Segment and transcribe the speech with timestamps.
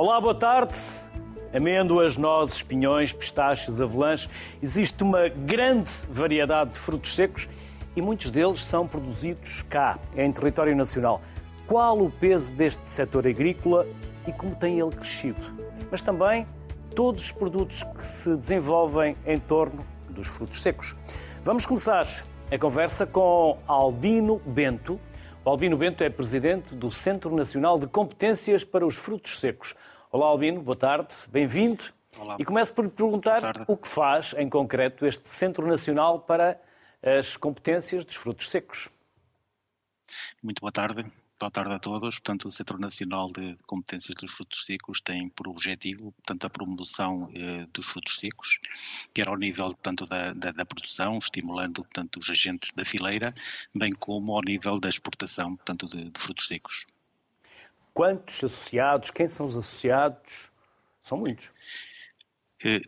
[0.00, 0.78] Olá, boa tarde.
[1.52, 4.28] Amêndoas, nozes, pinhões, pistachos, avelãs.
[4.62, 7.48] Existe uma grande variedade de frutos secos
[7.96, 11.20] e muitos deles são produzidos cá, em território nacional.
[11.66, 13.88] Qual o peso deste setor agrícola
[14.24, 15.42] e como tem ele crescido?
[15.90, 16.46] Mas também
[16.94, 20.94] todos os produtos que se desenvolvem em torno dos frutos secos.
[21.44, 22.06] Vamos começar
[22.52, 25.00] a conversa com Albino Bento.
[25.44, 29.74] O Albino Bento é presidente do Centro Nacional de Competências para os Frutos Secos.
[30.10, 31.84] Olá, Albino, boa tarde, bem-vindo.
[32.38, 36.58] E começo por lhe perguntar o que faz, em concreto, este Centro Nacional para
[37.02, 38.88] as Competências dos Frutos Secos.
[40.42, 41.04] Muito boa tarde.
[41.38, 42.14] Boa tarde a todos.
[42.14, 47.30] Portanto, o Centro Nacional de Competências dos Frutos Secos tem por objetivo, portanto, a promoção
[47.34, 48.58] eh, dos frutos secos,
[49.12, 53.34] quer ao nível, portanto, da, da, da, produção, estimulando, portanto, os agentes da fileira,
[53.74, 56.86] bem como ao nível da exportação, portanto, de, de frutos secos.
[57.98, 59.10] Quantos associados?
[59.10, 60.48] Quem são os associados?
[61.02, 61.50] São muitos.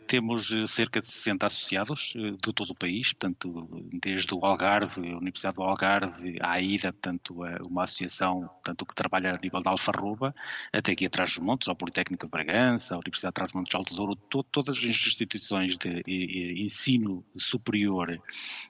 [0.09, 5.13] Temos eh, cerca de 60 associados eh, de todo o país, portanto, desde o Algarve,
[5.13, 9.71] a Universidade do Algarve, a AIDA, portanto, uma associação portanto, que trabalha a nível da
[9.71, 10.35] Alfarroba,
[10.73, 13.95] até aqui atrás dos montes, ao Politécnico de Bragança, a Universidade de Trás-os-Montes de Alto
[13.95, 16.03] Douro, to todas as instituições de,
[16.61, 18.21] ensino superior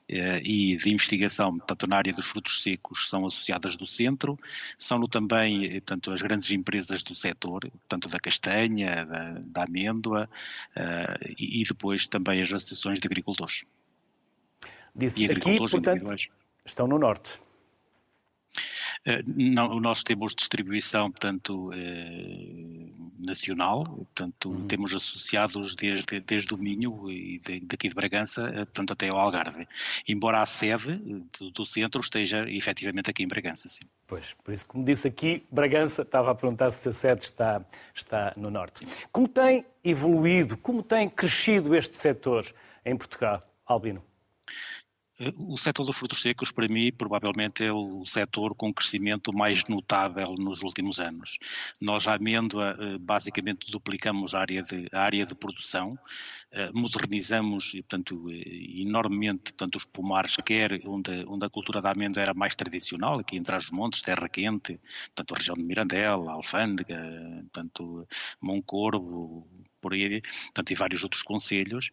[0.07, 4.37] eh, e de investigação, portanto, na área dos frutos secos, são associadas do centro,
[4.77, 10.29] são também, tanto as grandes empresas do setor, tanto da castanha, da, da amêndoa,
[10.91, 13.63] Uh, e, depois também as associações de agricultores.
[14.93, 16.29] Disse e agricultores aqui, portanto,
[16.65, 17.39] estão no norte.
[19.07, 24.67] Uh, não, nós temos distribuição, portanto, eh, nacional, portanto, uhum.
[24.67, 29.67] temos associados desde, desde o Minho e daqui de Bragança, portanto, até ao Algarve.
[30.07, 30.95] Embora a sede
[31.39, 33.85] do, do, centro esteja efetivamente aqui em Bragança, sim.
[34.05, 37.63] Pois, por isso, como disse aqui, Bragança, estava a perguntar se a sede está,
[37.95, 38.85] está no norte.
[39.11, 42.45] Como tem evoluído, como tem crescido este setor
[42.85, 44.10] em Portugal, Albino?
[45.37, 50.35] O setor dos frutos secos, para mim, provavelmente é o setor com crescimento mais notável
[50.37, 51.37] nos últimos anos.
[51.79, 55.97] Nós, à amêndoa, eh, basicamente duplicamos a área de, a área de produção,
[56.51, 62.23] eh, modernizamos, portanto, eh, enormemente portanto, os pomares, quer onde, onde a cultura da amêndoa
[62.23, 66.99] era mais tradicional, aqui em Trás-os-Montes, Terra Quente, portanto, a região de Mirandela, Alfândega,
[67.41, 68.07] portanto,
[68.41, 69.47] Moncorvo,
[69.81, 71.89] por aí, portanto, e vários outros conselhos,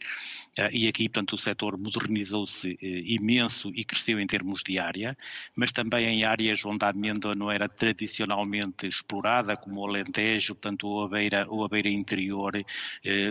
[0.58, 5.16] uh, e aqui, portanto, o setor modernizou-se uh, imenso e cresceu em termos de área,
[5.56, 10.86] mas também em áreas onde a amêndoa não era tradicionalmente explorada, como o Alentejo, portanto,
[10.86, 12.62] ou a beira, ou a beira interior, uh,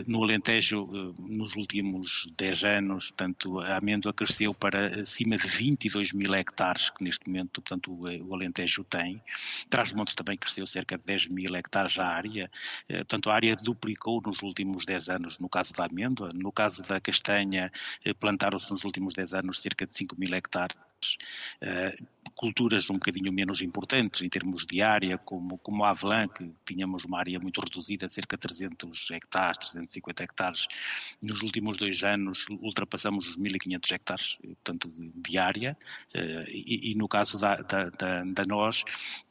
[0.07, 6.33] no Alentejo, nos últimos 10 anos, portanto, a amêndoa cresceu para acima de 22 mil
[6.33, 9.21] hectares, que neste momento, portanto, o Alentejo tem.
[9.69, 12.49] Trás-Montes também cresceu cerca de 10 mil hectares a área,
[12.87, 16.99] portanto, a área duplicou nos últimos 10 anos no caso da amêndoa, no caso da
[16.99, 17.71] castanha
[18.03, 20.77] eh, plantaram-se nos últimos 10 anos cerca de 5 mil hectares.
[21.61, 21.97] Eh,
[22.37, 27.17] culturas um bocadinho menos importantes em termos de área, como, como Avelã, que tínhamos uma
[27.17, 30.67] área muito reduzida, cerca de 300 hectares, 350 hectares.
[31.19, 35.75] Nos últimos dois anos ultrapassamos os 1.500 hectares, portanto, de área,
[36.13, 38.83] eh, e, e no caso da, da, da, da, nós,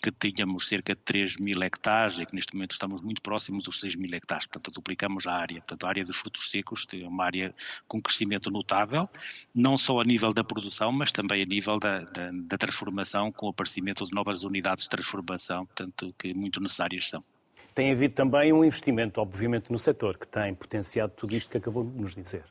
[0.03, 3.79] que tínhamos cerca de 3 mil hectares e que neste momento estamos muito próximos dos
[3.79, 5.59] 6 mil hectares, portanto, duplicamos a área.
[5.59, 7.55] Portanto, a área dos frutos secos é uma área
[7.87, 9.09] com crescimento notável,
[9.55, 13.47] não só a nível da produção, mas também a nível da, da transformação transformação, com
[13.47, 17.23] o aparecimento de novas unidades de transformação, portanto, que muito necessárias são.
[17.75, 21.85] Tem havido também um investimento, obviamente, no setor, que tem potenciado tudo isto que acabou
[21.85, 22.45] de nos dizer.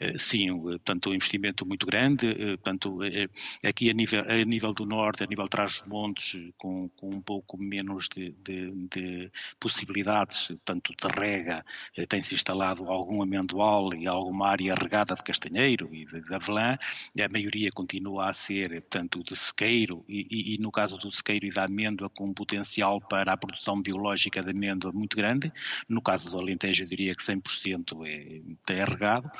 [0.00, 3.28] Eh, sim, portanto, um investimento muito grande, eh, portanto, eh,
[3.62, 7.58] aqui a nível, a nível do norte, a nível de Trás-os-Montes, com, com, um pouco
[7.62, 9.30] menos de, de, de
[9.60, 11.62] possibilidades, tanto de rega,
[12.08, 16.78] tem-se instalado algum amendoal e alguma área regada de castanheiro e de, de avelã,
[17.22, 21.44] a maioria continua a ser, portanto, de sequeiro e, e, e, no caso do sequeiro
[21.44, 25.52] e da amêndoa, com um potencial para a produção biológica de amêndoa muito grande,
[25.86, 29.30] no caso do Alentejo eu diria que 100% é, é regado,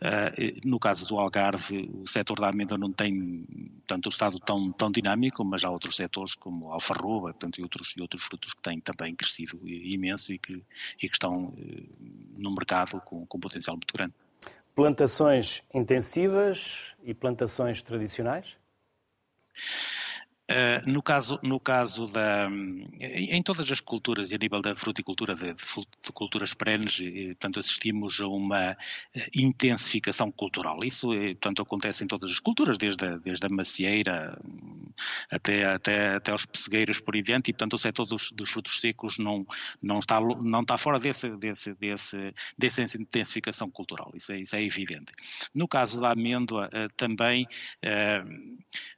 [0.00, 0.07] eh,
[0.64, 3.46] no caso do Algarve, o setor da amêndoa não tem
[3.86, 7.62] tanto o estado tão, tão dinâmico, mas há outros setores como a alfarroba portanto, e,
[7.62, 10.62] outros, e outros frutos que têm também crescido imenso e que,
[11.02, 11.82] e que estão eh,
[12.36, 14.14] no mercado com, com potencial muito grande.
[14.74, 18.56] Plantações intensivas e plantações tradicionais?
[20.50, 22.48] Uh, no, caso, no caso da.
[22.98, 28.18] Em todas as culturas, e a nível da fruticultura, de, de culturas perenes, portanto, assistimos
[28.18, 28.76] a uma
[29.14, 30.82] eh, intensificação cultural.
[30.82, 34.40] Isso, portanto, acontece em todas as culturas, desde a, desde a macieira
[35.30, 38.80] até, até, até aos pessegueiros por aí diante, e, portanto, o setor dos, dos frutos
[38.80, 39.46] secos não,
[39.82, 44.10] não, está, não está fora desse, desse, desse, dessa intensificação cultural.
[44.14, 45.12] Isso é, isso é evidente.
[45.54, 47.46] No caso da amêndoa, também.
[47.84, 48.88] Uh,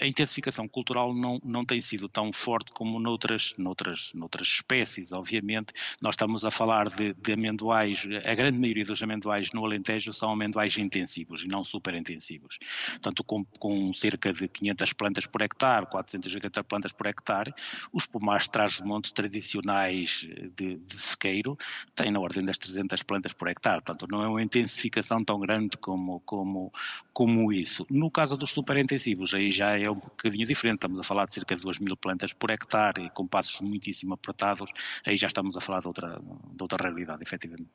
[0.00, 5.72] a intensificação cultural não, não tem sido tão forte como noutras, noutras, noutras espécies, obviamente.
[6.00, 10.30] Nós estamos a falar de, de amendoais, a grande maioria dos amendoais no Alentejo são
[10.30, 12.58] amendoais intensivos e não super intensivos.
[12.92, 17.54] Portanto, com, com cerca de 500 plantas por hectare, 480 plantas por hectare,
[17.92, 21.56] os pomares de trás-os-montes tradicionais de, de sequeiro
[21.94, 23.82] têm na ordem das 300 plantas por hectare.
[23.82, 26.72] Portanto, não é uma intensificação tão grande como, como,
[27.12, 27.86] como isso.
[27.90, 30.76] No caso dos super intensivos, aí já é um bocadinho diferente.
[30.76, 34.14] Estamos a falar de cerca de 2 mil plantas por hectare e com passos muitíssimo
[34.14, 34.70] apertados.
[35.04, 37.70] Aí já estamos a falar de outra, de outra realidade, efetivamente.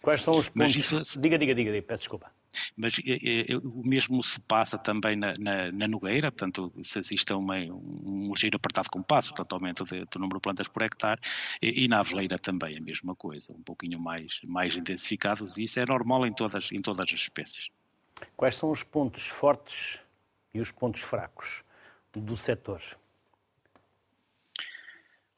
[0.00, 0.74] Quais são os pontos?
[0.74, 1.20] Isso...
[1.20, 2.32] Diga, diga, diga, diga, peço desculpa.
[2.76, 7.32] Mas é, é, o mesmo se passa também na, na, na Nogueira, portanto, se assiste
[7.32, 10.82] a uma, um giro apertado com passo, portanto, aumento de, do número de plantas por
[10.82, 11.20] hectare,
[11.62, 15.78] e, e, na Aveleira também a mesma coisa, um pouquinho mais, mais intensificados, e isso
[15.78, 17.68] é normal em todas, em todas as espécies.
[18.36, 20.00] Quais são os pontos fortes
[20.52, 21.64] e os pontos fracos
[22.12, 22.82] do setor?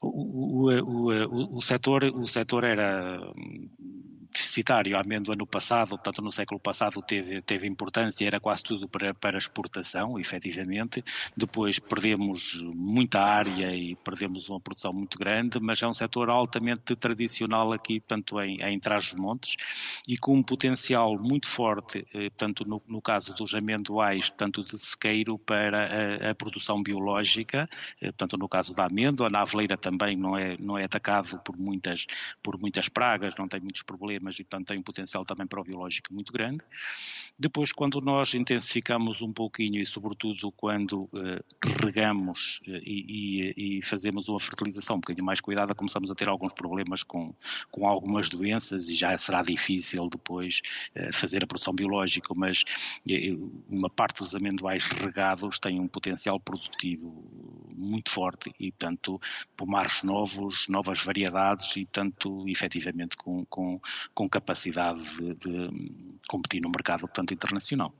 [0.01, 3.19] O, o, o, o, setor, o setor era
[4.33, 4.97] deficitário.
[4.97, 9.13] A amêndoa no passado, portanto no século passado teve, teve importância, era quase tudo para,
[9.13, 11.03] para exportação, efetivamente.
[11.37, 16.95] Depois perdemos muita área e perdemos uma produção muito grande, mas é um setor altamente
[16.95, 19.55] tradicional aqui, tanto em, em Trás-os-Montes,
[20.07, 24.77] e com um potencial muito forte, eh, tanto no, no caso dos amendoais, tanto de
[24.77, 27.69] sequeiro para a, a produção biológica,
[28.01, 31.57] eh, tanto no caso da amêndoa, na aveleira também não é, não é atacado por
[31.57, 32.07] muitas,
[32.41, 35.63] por muitas pragas, não tem muitos problemas mas portanto tem um potencial também para o
[35.63, 36.63] biológico muito grande.
[37.37, 41.41] Depois, quando nós intensificamos um pouquinho e, sobretudo, quando eh,
[41.83, 46.29] regamos eh, e, e, e, fazemos uma fertilização um bocadinho mais cuidada, começamos a ter
[46.29, 47.33] alguns problemas com,
[47.71, 50.61] com algumas doenças e já será difícil depois
[50.95, 52.63] eh, fazer a produção biológica, mas
[53.09, 53.35] eh,
[53.67, 57.23] uma parte dos amendoais regados tem um potencial produtivo
[57.75, 59.19] muito forte e, portanto,
[59.57, 63.79] pomares novos, novas variedades e, tanto efetivamente, com, com,
[64.13, 67.93] com capacidade de, de competir no mercado, portanto, internacional.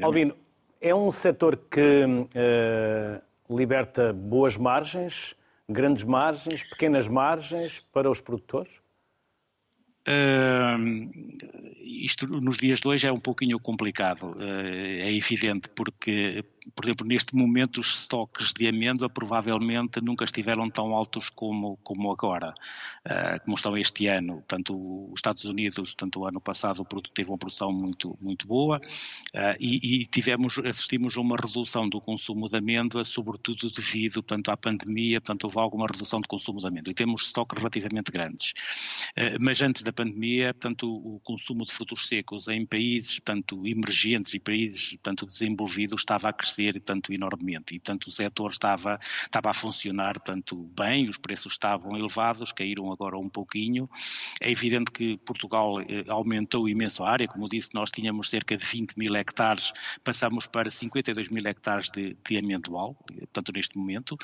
[0.00, 0.34] Albino,
[0.80, 5.34] é um setor que uh, liberta boas margens,
[5.68, 8.72] grandes margens, pequenas margens para os produtores?
[10.10, 11.10] Uh,
[11.84, 17.06] isto nos dias de hoje é um pouquinho complicado, uh, é evidente, porque por exemplo,
[17.06, 22.54] neste momento os estoques de amêndoa provavelmente nunca estiveram tão altos como, como agora,
[23.06, 24.42] uh, como estão este ano.
[24.46, 24.74] Tanto
[25.10, 28.78] os Estados Unidos, tanto o ano passado, o produto teve uma produção muito, muito boa.
[29.34, 34.50] Uh, e, e, tivemos, assistimos a uma redução do consumo de amêndoa, sobretudo devido tanto
[34.50, 36.90] à pandemia, portanto houve alguma redução do consumo de amêndoa.
[36.90, 38.52] E temos estoques relativamente grandes.
[39.40, 44.38] Mas antes da pandemia, portanto, o consumo de frutos secos em países tanto emergentes e
[44.38, 47.74] países tanto desenvolvidos estava a crescer crescer tanto enormemente.
[47.74, 52.92] E portanto o setor estava, estava a funcionar tanto bem, os preços estavam elevados, caíram
[52.92, 53.88] agora um pouquinho.
[54.40, 58.64] É evidente que Portugal eh, aumentou imenso a área, como disse, nós tínhamos cerca de
[58.64, 59.72] 20 mil hectares,
[60.04, 64.16] passamos para 52 mil hectares de, de amendoal, portanto neste momento,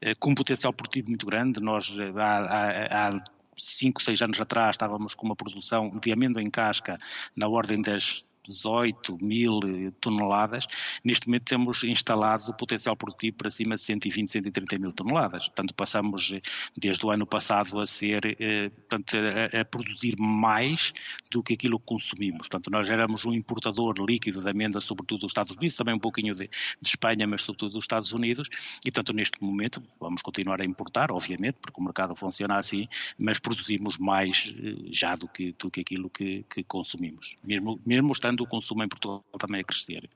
[0.00, 3.10] eh, com um potencial produtivo muito grande, nós eh, há, há, há
[3.58, 6.98] cinco, seis anos atrás estávamos com uma produção de amêndoa em casca
[7.36, 9.60] na ordem das 18 mil
[10.00, 10.66] toneladas,
[11.04, 15.46] neste momento temos instalado o potencial produtivo para cima de 120, 130 mil toneladas.
[15.48, 16.40] Portanto, passamos eh,
[16.76, 20.92] desde o ano passado a ser, eh, portanto, a, a, produzir mais
[21.30, 22.48] do que aquilo que consumimos.
[22.48, 26.34] Portanto, nós éramos um importador líquido de amêndoa, sobretudo dos Estados Unidos, também um pouquinho
[26.34, 28.48] de, de Espanha, mas sobretudo dos Estados Unidos,
[28.84, 32.88] e portanto, neste momento vamos continuar a importar, obviamente, porque o mercado funciona assim,
[33.18, 38.12] mas produzimos mais eh, já do que, do que aquilo que, que consumimos, mesmo, mesmo
[38.12, 40.08] estando o consumo em Portugal também a crescer.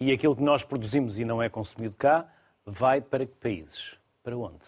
[0.00, 2.26] E aquilo que nós produzimos e não é consumido cá,
[2.64, 3.96] vai para que países?
[4.22, 4.60] Para onde,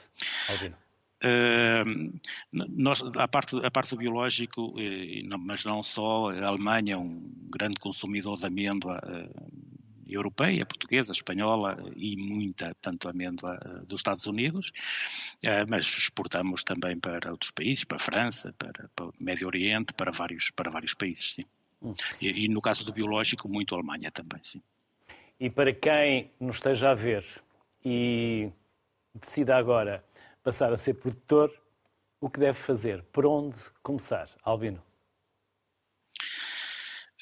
[0.48, 0.76] Albino?
[1.22, 2.18] Uh,
[2.50, 7.30] nós, a, parte, a parte do biológico, eh, mas não só, a Alemanha é um
[7.50, 9.50] grande consumidor de amêndoa uh,
[10.08, 14.72] europeia, portuguesa, espanhola e muita, tanto amêndoa uh, dos Estados Unidos,
[15.68, 20.10] mas exportamos também para outros países, para a França, para, para o Médio Oriente, para
[20.10, 21.44] vários, para vários países, sim.
[22.20, 24.62] E, e, no caso do biológico, muito Alemanha também, sim.
[25.38, 27.24] E para quem nos esteja a ver
[27.84, 28.50] e
[29.14, 30.04] decida agora
[30.42, 31.50] passar a ser produtor,
[32.20, 33.02] o que deve fazer?
[33.04, 34.82] Por onde começar, Albino?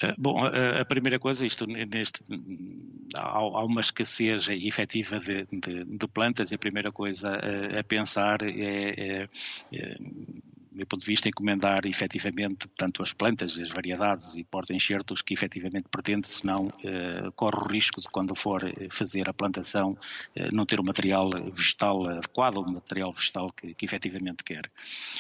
[0.03, 2.25] Eh, bom, a, primeira coisa, isto neste,
[3.17, 8.43] há, uma escassez efetiva de, de, de, plantas e a primeira coisa a, a pensar
[8.43, 9.29] é, é,
[9.73, 9.97] é
[10.79, 15.89] meu ponto de vista, encomendar efetivamente tanto as plantas, as variedades e porta-enxertos que efetivamente
[15.91, 19.99] pretende, senão eh, corre o risco de quando for eh, fazer a plantação
[20.37, 24.71] eh, não ter o material vegetal adequado, o material vegetal que, que efetivamente quer.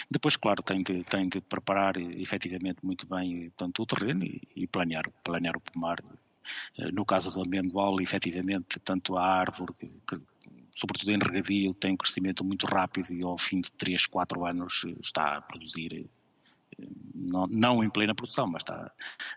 [0.08, 4.66] Depois, claro, tem de, tem de preparar efetivamente muito bem tanto o terreno e, e
[4.68, 5.98] planear, planear o pomar.
[6.94, 9.74] No caso do amendoal, efetivamente, tanto a árvore
[10.06, 10.18] que
[10.78, 14.84] sobretudo em regadio, tem um crescimento muito rápido e ao fim de 3, 4 anos
[15.02, 16.08] está a produzir,
[16.78, 18.92] eh, não, não em plena produção, mas está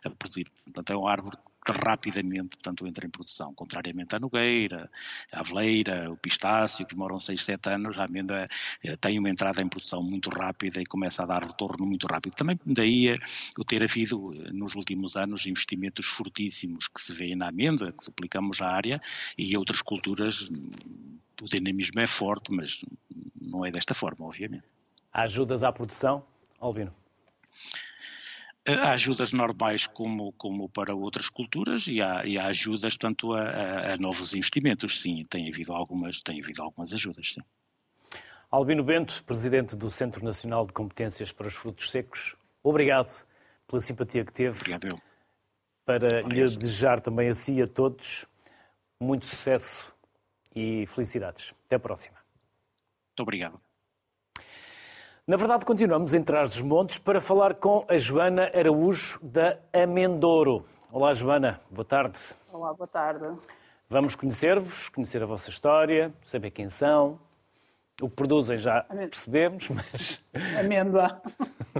[0.05, 0.51] a produzir.
[0.63, 4.89] Portanto, é uma árvore rapidamente portanto, entra em produção, contrariamente à nogueira,
[5.31, 8.47] à aveleira, o pistácio, que demoram 6, 7 anos, a amêndoa
[8.83, 12.33] eh, tem uma entrada em produção muito rápida e começa a dar retorno muito rápido.
[12.33, 13.17] Também daí é
[13.57, 18.05] o ter havido, eh, nos últimos anos, investimentos fortíssimos que se vêem na amêndoa, que
[18.05, 19.01] duplicamos a área,
[19.37, 20.49] e outras culturas
[21.41, 22.85] o dinamismo é forte, mas
[23.39, 24.63] não é desta forma, obviamente.
[25.11, 26.23] Ajudas à produção,
[26.59, 26.93] Albino?
[28.65, 33.41] Há ajudas normais como, como para outras culturas e há, e há ajudas tanto a,
[33.41, 37.41] a, a, novos investimentos, sim, tem havido algumas, tem havido algumas ajudas, sim.
[38.51, 43.25] Albino Bento, Presidente do Centro Nacional de Competências para os Frutos Secos, obrigado
[43.67, 44.59] pela simpatia que teve.
[44.59, 45.01] Obrigado eu.
[45.83, 48.27] Para lhe desejar também a si e a todos
[48.99, 49.91] muito sucesso
[50.55, 51.53] e felicidades.
[51.65, 52.17] Até a próxima.
[53.09, 53.59] Muito obrigado.
[55.31, 60.65] Na verdade, continuamos em Trás dos Montes para falar com a Joana Araújo da Amendouro.
[60.91, 61.61] Olá, Joana.
[61.71, 62.19] Boa tarde.
[62.51, 63.23] Olá, boa tarde.
[63.89, 67.17] Vamos conhecer-vos, conhecer a vossa história, saber quem são.
[68.01, 70.21] O que produzem já percebemos, mas.
[70.59, 71.21] Amêndoa.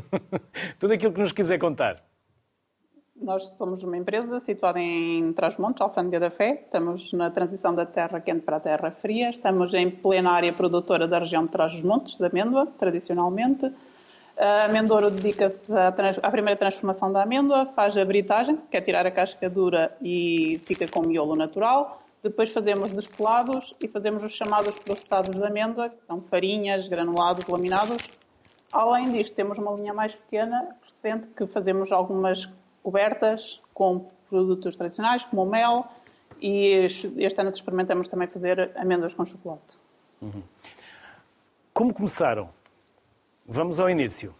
[0.79, 2.01] Tudo aquilo que nos quiser contar.
[3.21, 6.63] Nós somos uma empresa situada em Trás-Montes, Alfândega da Fé.
[6.65, 9.29] Estamos na transição da terra quente para a terra fria.
[9.29, 13.71] Estamos em plena área produtora da região de Trás-os-Montes, da amêndoa, tradicionalmente.
[14.35, 19.11] A amendouro dedica-se à, primeira transformação da amêndoa, faz a britagem, que é tirar a
[19.11, 22.01] casca dura e fica com miolo natural.
[22.23, 28.03] Depois fazemos despelados e fazemos os chamados processados de amêndoa, que são farinhas, granulados, laminados.
[28.71, 32.49] Além disto, temos uma linha mais pequena, recente, que fazemos algumas
[32.83, 35.85] cobertas com produtos tradicionais, como o mel,
[36.41, 39.77] e este ano experimentamos também fazer amêndoas com chocolate.
[40.21, 40.41] Uhum.
[41.73, 42.49] Como começaram?
[43.45, 44.33] Vamos ao início.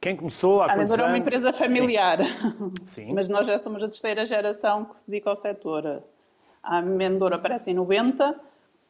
[0.00, 2.72] Quem começou há A Amendoura é uma empresa familiar, Sim.
[2.86, 3.12] Sim.
[3.12, 6.02] mas nós já somos a terceira geração que se dedica ao setor.
[6.62, 8.38] A Amendoura aparece em 90,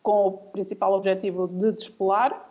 [0.02, 2.48] com o principal objetivo de despolar,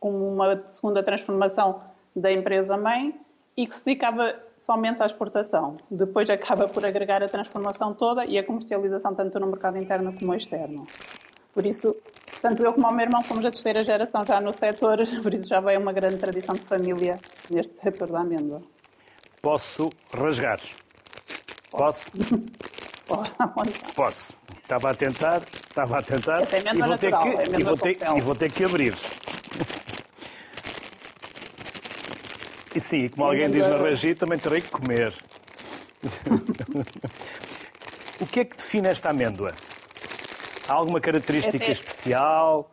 [0.00, 1.80] como uma segunda transformação
[2.14, 3.14] da empresa-mãe,
[3.56, 5.76] e que se dedicava somente à exportação.
[5.90, 10.34] Depois acaba por agregar a transformação toda e a comercialização tanto no mercado interno como
[10.34, 10.86] externo.
[11.54, 11.96] Por isso,
[12.42, 15.48] tanto eu como o meu irmão somos a terceira geração já no setor, por isso
[15.48, 18.62] já vem uma grande tradição de família neste setor da amêndoa.
[19.40, 20.60] Posso rasgar?
[21.70, 22.10] Posso?
[23.94, 24.34] Posso.
[24.68, 26.42] Estava a tentar, estava a tentar.
[26.42, 28.94] É e vou, ter que, é e, vou ter, e vou ter que abrir.
[32.74, 35.14] E sim, como alguém diz na Regi, também terei que comer.
[38.20, 39.52] o que é que define esta amêndoa?
[40.68, 41.70] Há alguma característica é...
[41.70, 42.70] especial?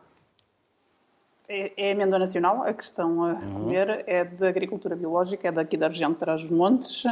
[1.48, 3.52] É, é amêndoa nacional, a questão a uhum.
[3.52, 7.04] comer é de agricultura biológica, é daqui da região de Trás-os-Montes.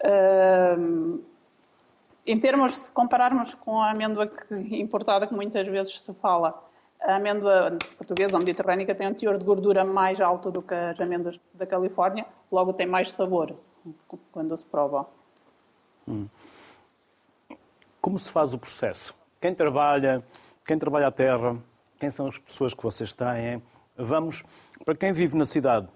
[0.00, 1.22] Uh,
[2.26, 4.30] em termos, se compararmos com a amêndoa
[4.70, 6.62] importada, que muitas vezes se fala,
[7.04, 11.00] a amêndoa portuguesa ou mediterrânica tem um teor de gordura mais alto do que as
[11.00, 13.56] amêndoas da Califórnia, logo tem mais sabor
[14.30, 15.06] quando se prova.
[16.06, 16.28] Hum.
[18.00, 19.14] Como se faz o processo?
[19.40, 20.22] Quem trabalha,
[20.66, 21.56] quem trabalha a terra,
[21.98, 23.62] quem são as pessoas que vocês têm?
[23.96, 24.42] Vamos,
[24.84, 25.88] para quem vive na cidade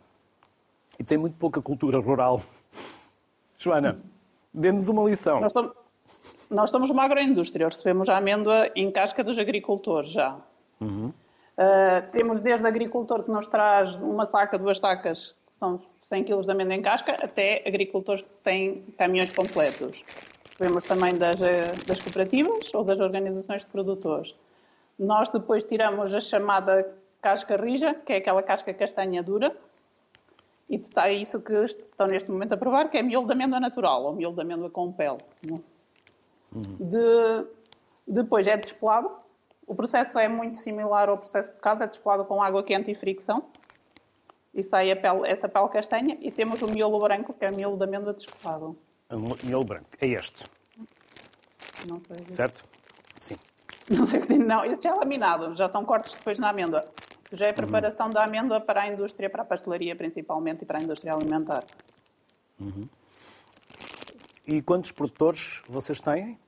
[0.98, 2.40] e tem muito pouca cultura rural,
[3.58, 4.00] Joana,
[4.52, 5.40] dê-nos uma lição.
[5.40, 5.72] Nós somos,
[6.50, 10.38] nós somos uma agroindústria, recebemos a amêndoa em casca dos agricultores já.
[10.80, 11.08] Uhum.
[11.08, 16.42] Uh, temos desde agricultor que nos traz uma saca, duas sacas, que são 100 kg
[16.42, 20.04] de amêndoa em casca, até agricultores que têm caminhões completos.
[20.58, 24.34] Vemos também das, eh, das cooperativas ou das organizações de produtores.
[24.98, 29.54] Nós depois tiramos a chamada casca rija, que é aquela casca castanha dura,
[30.68, 34.04] e está isso que estão neste momento a provar, que é miolo de amêndoa natural,
[34.04, 35.18] ou miolo de amêndoa com pele.
[35.48, 36.76] Uhum.
[36.78, 37.46] De,
[38.06, 39.10] depois é despelado,
[39.66, 42.94] O processo é muito similar ao processo de casa, é despolado com água quente e
[42.94, 43.44] fricção.
[44.54, 46.16] E sai pele, essa pele castanha.
[46.20, 48.78] E temos o miolo branco, que é o miolo de amêndoa despolado.
[49.10, 50.44] O miolo branco, é este.
[51.86, 52.16] Não sei.
[52.32, 52.64] Certo?
[53.18, 53.36] Sim.
[53.90, 54.38] Não sei o que tem.
[54.38, 56.84] Não, esse já é laminado, já são cortes depois na amêndoa.
[57.26, 58.12] Isso já é preparação uhum.
[58.12, 61.64] da amêndoa para a indústria, para a pastelaria principalmente e para a indústria alimentar.
[62.60, 62.88] Uhum.
[64.46, 66.38] E quantos produtores vocês têm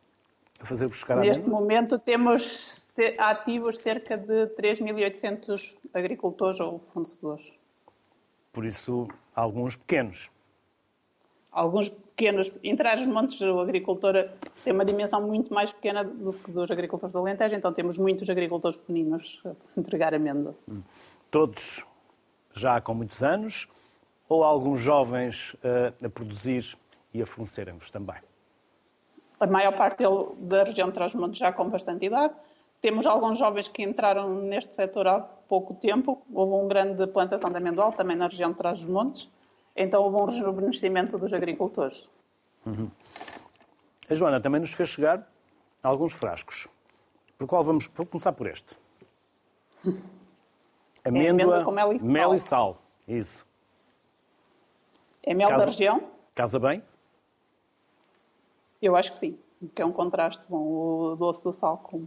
[0.61, 2.89] a fazer buscar Neste momento temos
[3.19, 7.53] ativos cerca de 3.800 agricultores ou fornecedores.
[8.53, 10.29] Por isso, alguns pequenos.
[11.53, 12.53] Alguns pequenos.
[12.63, 14.29] Entrar os montes, o agricultor
[14.65, 18.29] tem uma dimensão muito mais pequena do que dos agricultores do Alentejo, então temos muitos
[18.29, 20.55] agricultores pequeninos a entregar amêndoa.
[20.69, 20.83] Hum.
[21.31, 21.87] Todos
[22.53, 23.69] já com muitos anos
[24.29, 26.77] ou alguns jovens uh, a produzir
[27.15, 28.17] e a fornecerem-vos também?
[29.41, 32.35] A maior parte dele, da região de Trás-Montes já com bastante idade.
[32.81, 36.23] Temos alguns jovens que entraram neste setor há pouco tempo.
[36.33, 39.29] Houve uma grande plantação de amendoal também na região de Trás-os-Montes.
[39.77, 42.09] Então houve um rejuvenescimento dos agricultores.
[42.67, 42.91] Uhum.
[44.09, 45.29] A Joana também nos fez chegar
[45.83, 46.69] alguns frascos.
[47.37, 47.89] Por qual vamos?
[47.95, 48.77] Vou começar por este.
[51.05, 52.09] Amêndoa, é mel e sal.
[52.09, 52.83] Mel e sal.
[53.07, 53.47] Isso.
[55.23, 56.03] É mel casa, da região?
[56.35, 56.83] Casa bem?
[58.81, 59.39] Eu acho que sim,
[59.75, 62.07] que é um contraste bom, o doce do sal com,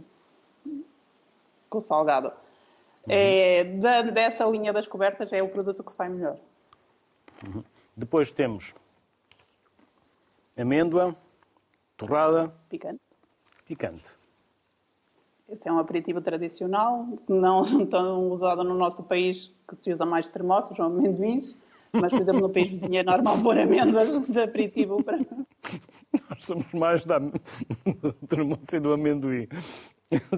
[1.68, 2.28] com o salgado.
[2.28, 3.12] Uhum.
[3.14, 6.38] É, da, dessa linha das cobertas é o produto que sai melhor.
[7.44, 7.62] Uhum.
[7.96, 8.74] Depois temos
[10.56, 11.14] amêndoa,
[11.96, 12.52] torrada.
[12.68, 13.00] Picante.
[13.66, 14.16] Picante.
[15.48, 20.28] Esse é um aperitivo tradicional, não tão usado no nosso país, que se usa mais
[20.28, 21.54] termossos ou amendoins.
[21.92, 25.18] Mas, por exemplo, no país vizinho é normal pôr amêndoas de aperitivo para.
[26.28, 27.18] Nós somos mais da
[28.28, 29.48] termoça do amendoim.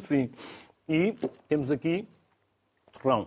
[0.01, 0.31] Sim.
[0.89, 1.13] E
[1.49, 2.09] temos aqui
[2.93, 3.27] torrão.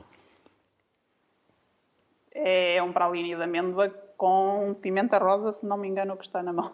[2.31, 6.41] É um praline de amêndoa com pimenta rosa, se não me engano, o que está
[6.41, 6.71] na mão.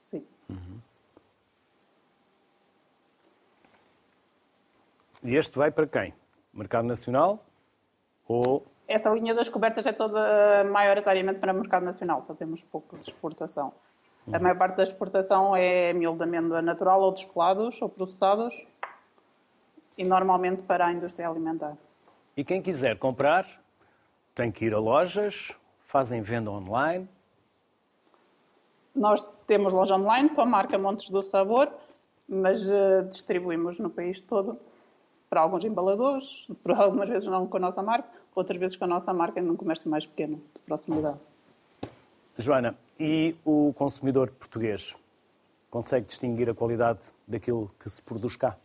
[0.00, 0.24] Sim.
[0.48, 0.80] Uhum.
[5.24, 6.14] E este vai para quem?
[6.52, 7.44] Mercado Nacional
[8.26, 13.08] ou essa linha das cobertas é toda maioritariamente para o mercado nacional, fazemos pouco de
[13.08, 13.72] exportação.
[14.30, 18.54] A maior parte da exportação é miolo de amêndoa natural ou despelados ou processados
[19.98, 21.76] e normalmente para a indústria alimentar.
[22.36, 23.46] E quem quiser comprar
[24.34, 25.50] tem que ir a lojas,
[25.86, 27.08] fazem venda online?
[28.94, 31.72] Nós temos loja online com a marca Montes do Sabor,
[32.28, 34.58] mas uh, distribuímos no país todo
[35.28, 38.88] para alguns embaladores, por algumas vezes não com a nossa marca, outras vezes com a
[38.88, 41.18] nossa marca num comércio mais pequeno, de proximidade.
[42.38, 44.94] Joana, e o consumidor português
[45.70, 48.56] consegue distinguir a qualidade daquilo que se produz cá?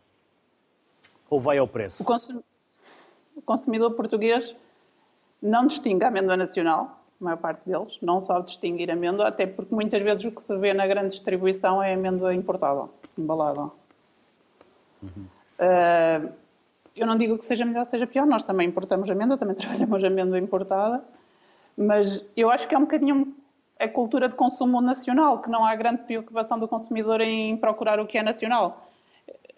[1.30, 2.02] Ou vai ao preço?
[2.02, 2.42] O, consum...
[3.36, 4.56] o consumidor português
[5.42, 9.46] não distingue a amêndoa nacional, a maior parte deles, não sabe distinguir a amêndoa, até
[9.46, 13.72] porque muitas vezes o que se vê na grande distribuição é amêndoa importada, embalada.
[15.02, 15.28] Uhum.
[15.60, 16.32] Uh,
[16.96, 20.40] eu não digo que seja melhor, seja pior, nós também importamos amêndoa, também trabalhamos amêndoa
[20.40, 21.04] importada,
[21.78, 23.36] mas eu acho que é um bocadinho
[23.80, 28.08] a cultura de consumo nacional, que não há grande preocupação do consumidor em procurar o
[28.08, 28.90] que é nacional.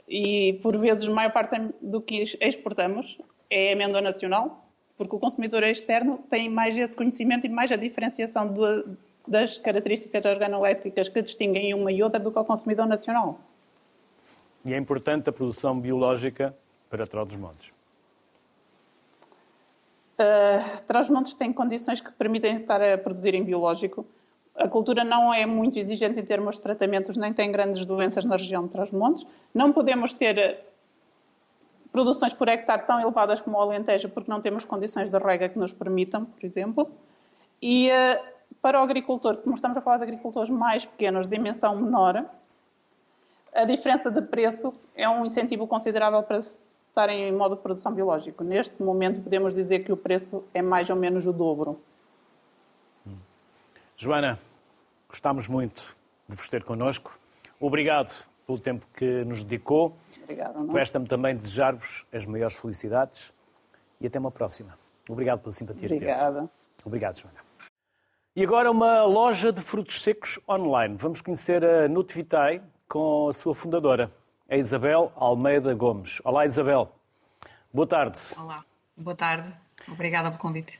[0.08, 4.66] E, por vezes, a maior parte do que exportamos é amêndoa nacional,
[4.98, 8.86] porque o consumidor externo tem mais esse conhecimento e mais a diferenciação de,
[9.28, 13.40] das características organolétricas que distinguem uma e outra do que o consumidor nacional.
[14.66, 16.56] E é importante a produção biológica
[16.90, 17.79] para Trás-os-Montes?
[20.20, 24.06] Uh, Trás-os-Montes tem condições que permitem estar a produzir em biológico.
[24.54, 28.36] A cultura não é muito exigente em termos de tratamentos, nem tem grandes doenças na
[28.36, 29.26] região de Trás-os-Montes.
[29.54, 30.62] Não podemos ter eh,
[31.94, 35.58] produções por hectare tão elevadas como o Alentejo, porque não temos condições de rega que
[35.58, 36.92] nos permitam, por exemplo.
[37.62, 38.22] E uh,
[38.62, 42.26] para o agricultor, como estamos a falar de agricultores mais pequenos, de dimensão menor,
[43.54, 46.42] a diferença de preço é um incentivo considerável para
[47.00, 48.44] estarem em modo de produção biológico.
[48.44, 51.80] Neste momento, podemos dizer que o preço é mais ou menos o dobro.
[53.96, 54.38] Joana,
[55.08, 55.96] gostámos muito
[56.28, 57.18] de vos ter connosco.
[57.60, 58.14] Obrigado
[58.46, 59.96] pelo tempo que nos dedicou.
[60.24, 60.74] Obrigada.
[60.74, 63.34] Resta-me também desejar-vos as maiores felicidades
[64.00, 64.78] e até uma próxima.
[65.10, 66.50] Obrigado pela simpatia Obrigada.
[66.78, 67.40] que Obrigado, Joana.
[68.36, 70.96] E agora uma loja de frutos secos online.
[70.98, 74.12] Vamos conhecer a Nutivitae com a sua fundadora,
[74.50, 76.20] a Isabel Almeida Gomes.
[76.24, 76.92] Olá, Isabel.
[77.72, 78.20] Boa tarde.
[78.36, 78.66] Olá,
[78.98, 79.54] boa tarde.
[79.88, 80.80] Obrigada pelo convite.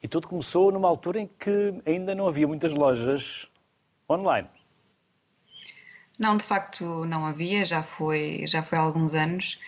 [0.00, 3.48] E tudo começou numa altura em que ainda não havia muitas lojas
[4.08, 4.48] online.
[6.18, 9.58] Não, de facto não havia, já foi, já foi há alguns anos.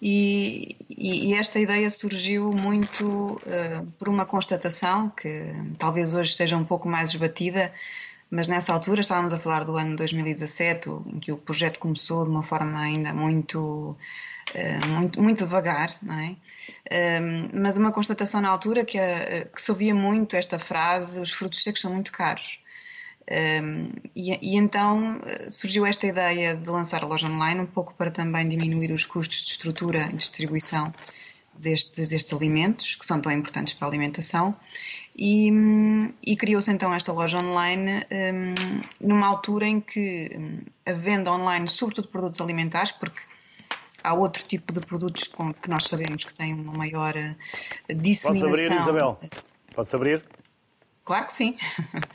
[0.00, 6.64] E, e, esta ideia surgiu muito uh, por uma constatação que talvez hoje esteja um
[6.64, 7.72] pouco mais esbatida,
[8.30, 12.30] mas nessa altura estávamos a falar do ano 2017, em que o projeto começou de
[12.30, 13.96] uma forma ainda muito
[14.54, 16.36] Uh, muito, muito devagar, não é?
[16.88, 21.32] Uh, mas uma constatação na altura que, era, que se ouvia muito esta frase: os
[21.32, 22.60] frutos secos são muito caros.
[23.28, 27.92] Um, e, e, então eh, surgiu esta ideia de lançar a loja online, um pouco
[27.94, 30.94] para também diminuir os custos de estrutura e distribuição
[31.52, 34.54] destes, destes alimentos, que são tão importantes para a alimentação.
[35.18, 35.50] E,
[36.22, 41.66] e criou-se então esta loja online um, numa altura em que hum, a venda online,
[41.66, 43.22] sobretudo produtos alimentares, porque
[44.04, 47.14] há outro tipo de produtos com, que nós sabemos que têm uma maior
[47.88, 48.50] disseminação.
[48.50, 49.20] Podes abrir, Isabel?
[49.74, 50.22] Podes abrir?
[51.06, 51.56] Claro que sim.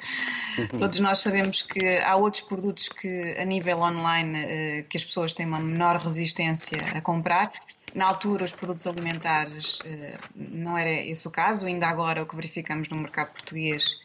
[0.77, 5.33] Todos nós sabemos que há outros produtos que, a nível online, eh, que as pessoas
[5.33, 7.51] têm uma menor resistência a comprar.
[7.93, 11.65] Na altura, os produtos alimentares eh, não era esse o caso.
[11.65, 13.99] Ainda agora, o que verificamos no mercado português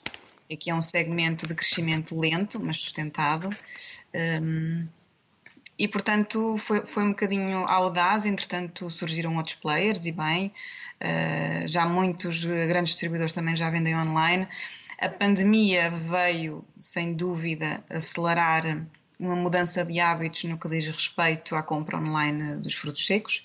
[0.50, 3.50] é que é um segmento de crescimento lento, mas sustentado.
[4.12, 4.88] Ehm,
[5.78, 8.24] e, portanto, foi, foi um bocadinho audaz.
[8.24, 10.52] Entretanto, surgiram outros players, e bem.
[10.98, 14.48] Uh, já muitos grandes distribuidores também já vendem online.
[14.98, 18.86] A pandemia veio, sem dúvida, acelerar
[19.18, 23.44] uma mudança de hábitos no que diz respeito à compra online dos frutos secos.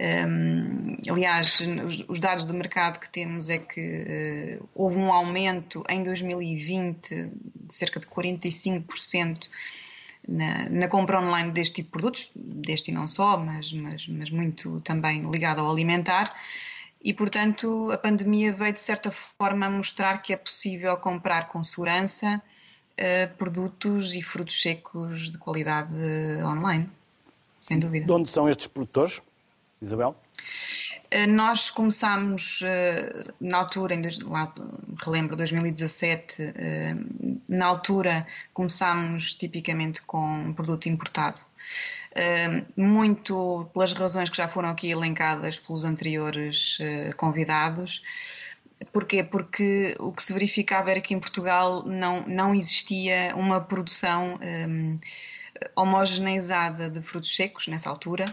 [0.00, 5.82] Um, aliás, os, os, dados de mercado que temos é que uh, houve um aumento
[5.88, 9.48] em 2020 de cerca de 45%
[10.28, 14.30] na, na, compra online deste tipo de produtos, deste e não só, mas, mas, mas
[14.30, 16.32] muito também ligado ao alimentar
[17.02, 22.42] e, portanto, a pandemia veio de certa forma mostrar que é possível comprar com segurança
[22.98, 25.94] uh, produtos e frutos secos de qualidade
[26.44, 26.88] online,
[27.60, 28.06] sem dúvida.
[28.06, 29.22] De onde são estes produtores,
[29.80, 30.16] Isabel?
[31.14, 34.52] Uh, nós começámos uh, na altura, em, lá,
[35.04, 36.54] relembro 2017,
[37.48, 41.40] na altura começámos tipicamente com um produto importado
[42.76, 48.02] muito pelas razões que já foram aqui elencadas pelos anteriores eh, convidados.
[48.92, 49.24] Porquê?
[49.24, 54.96] Porque o que se verificava era que em Portugal não, não existia uma produção um,
[55.74, 58.32] homogeneizada de frutos secos nessa altura.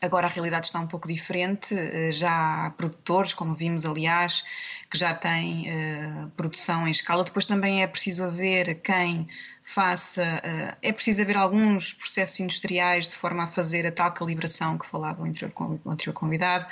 [0.00, 1.74] Agora a realidade está um pouco diferente.
[1.74, 4.44] Eh, já há produtores, como vimos, aliás,
[4.90, 7.24] que já têm uh, produção em escala.
[7.24, 9.26] Depois também é preciso haver quem
[9.66, 10.22] faça.
[10.22, 14.86] Uh, é preciso haver alguns processos industriais de forma a fazer a tal calibração que
[14.86, 15.52] falava o anterior,
[15.84, 16.64] o anterior convidado,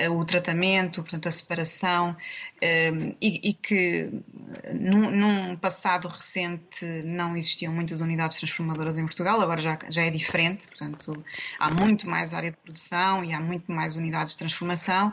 [0.00, 4.10] uh, o tratamento, portanto, a separação, uh, e, e, que
[4.72, 10.10] num, num, passado recente não existiam muitas unidades transformadoras em Portugal, agora já, já é
[10.10, 11.24] diferente, portanto,
[11.58, 15.12] há muito mais área de produção e há muito mais unidades de transformação.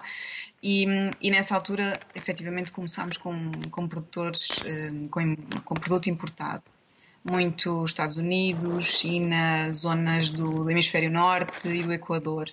[0.62, 0.86] E,
[1.20, 4.48] e, nessa altura, efetivamente, começámos com, com produtores
[5.12, 6.64] com, com produto importado
[7.30, 12.50] muito Estados Unidos, China, zonas do, do hemisfério norte e do Equador.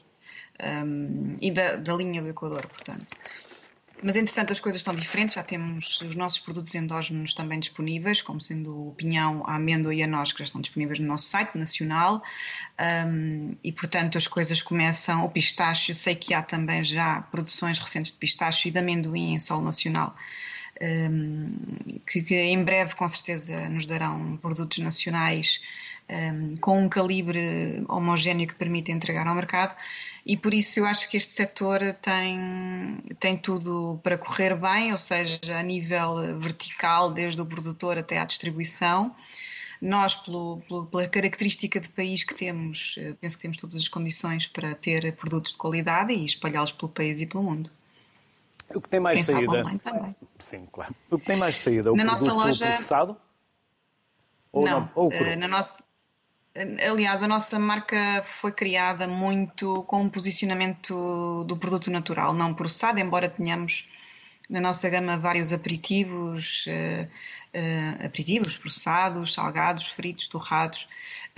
[0.63, 3.17] Um, e da, da, linha do Equador, portanto.
[4.03, 8.41] Mas, entretanto, as coisas estão diferentes, já temos os nossos produtos endógenos também disponíveis, como
[8.41, 11.57] sendo o pinhão, a amêndoa e a noz, que já estão disponíveis no nosso site
[11.57, 12.23] nacional,
[13.07, 18.13] um, e, portanto, as coisas começam, o pistácio, sei que há também já produções recentes
[18.13, 20.15] de pistácio e de amendoim em solo nacional,
[22.07, 25.61] que, que, em breve com certeza nos darão produtos nacionais
[26.09, 29.75] um, com um calibre homogéneo que permite entregar ao mercado
[30.25, 34.99] e por isso eu acho que este setor tem, tem tudo para correr bem, ou
[34.99, 39.15] seja, a nível vertical, desde o produtor até à distribuição.
[39.81, 44.47] Nós, pelo, pela característica de país que temos, eh, penso que temos todas as condições
[44.47, 47.71] para ter produtos de qualidade e espalhá-los pelo país e pelo mundo.
[48.75, 49.61] O que tem mais Quem saída?
[49.61, 50.17] Online também.
[50.39, 50.95] Sim, claro.
[51.11, 51.93] O que tem mais saída?
[51.93, 52.67] O na nossa loja...
[52.67, 53.17] processado?
[54.53, 54.91] Ou não, não?
[54.95, 55.83] Ou uh, na nossa...
[56.89, 62.99] Aliás, a nossa marca foi criada muito com o posicionamento do produto natural, não processado,
[62.99, 63.89] embora tenhamos
[64.49, 67.07] na nossa gama vários aperitivos, uh,
[67.57, 70.89] uh, aperitivos processados, salgados, fritos, torrados,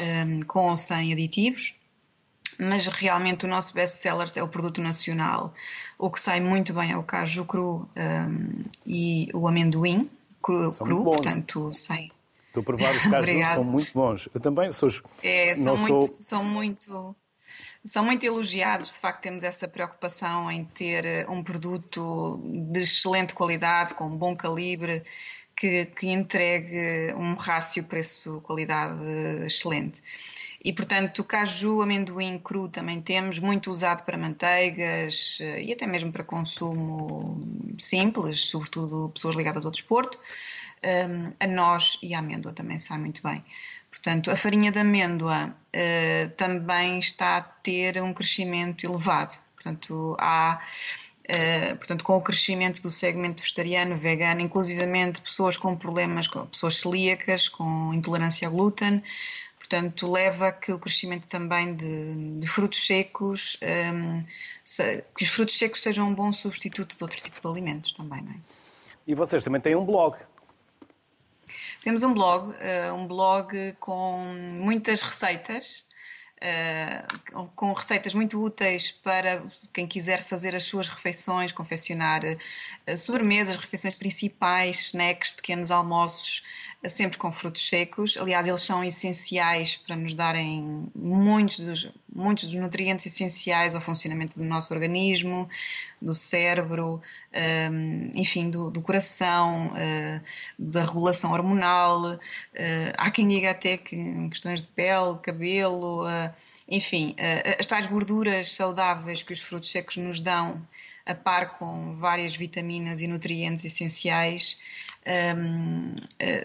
[0.00, 1.74] um, com ou sem aditivos
[2.68, 5.52] mas realmente o nosso best-seller é o produto nacional.
[5.98, 10.10] O que sai muito bem é o caju cru um, e o amendoim
[10.42, 12.10] cru, cru portanto, sem.
[12.48, 14.28] Estou a provar os cajus, são muito bons.
[14.34, 14.88] Eu também sou.
[15.22, 16.16] É, são, muito, sou...
[16.18, 17.16] são muito.
[17.84, 23.34] São muito elogiados, de facto, temos essa preocupação em ter eh, um produto de excelente
[23.34, 25.02] qualidade, com bom calibre,
[25.56, 29.02] que, que entregue um rácio preço-qualidade
[29.44, 30.00] excelente.
[30.64, 36.12] E, portanto, caju, amendoim cru também temos, muito usado para manteigas eh, e até mesmo
[36.12, 37.42] para consumo
[37.78, 40.18] simples, sobretudo pessoas ligadas ao desporto.
[41.38, 43.44] A noz e a amêndoa também sai muito bem.
[43.92, 49.38] Portanto, a farinha de amêndoa uh, também está a ter um crescimento elevado.
[49.54, 50.60] Portanto, há
[51.22, 57.48] Uh, portanto, com o crescimento do segmento vegetariano, vegano, inclusivamente pessoas com problemas, pessoas celíacas,
[57.48, 59.00] com intolerância ao glúten,
[59.72, 64.22] portanto, leva a que o crescimento também de, de frutos secos, um,
[64.62, 68.20] se, que os frutos secos sejam um bom substituto de outro tipo de alimentos também,
[68.20, 68.52] é?
[69.06, 70.18] E vocês também têm um blog.
[71.82, 74.18] Temos um blog, uh, um blog com
[74.60, 75.86] muitas receitas,
[76.38, 83.56] uh, com receitas muito úteis para quem quiser fazer as suas refeições, confeccionar uh, sobremesas,
[83.56, 86.44] refeições principais, snacks, pequenos almoços,
[86.88, 88.16] sempre com frutos secos.
[88.16, 94.40] Aliás, eles são essenciais para nos darem muitos dos, muitos dos nutrientes essenciais ao funcionamento
[94.40, 95.48] do nosso organismo,
[96.00, 97.00] do cérebro,
[97.70, 100.20] um, enfim, do, do coração, uh,
[100.58, 102.14] da regulação hormonal.
[102.14, 102.18] Uh,
[102.96, 106.04] há quem diga até que em questões de pele, cabelo,
[106.68, 107.14] enfim,
[107.58, 110.60] as tais gorduras saudáveis que os frutos secos nos dão,
[111.04, 114.56] a par com várias vitaminas e nutrientes essenciais,
[115.36, 115.96] um,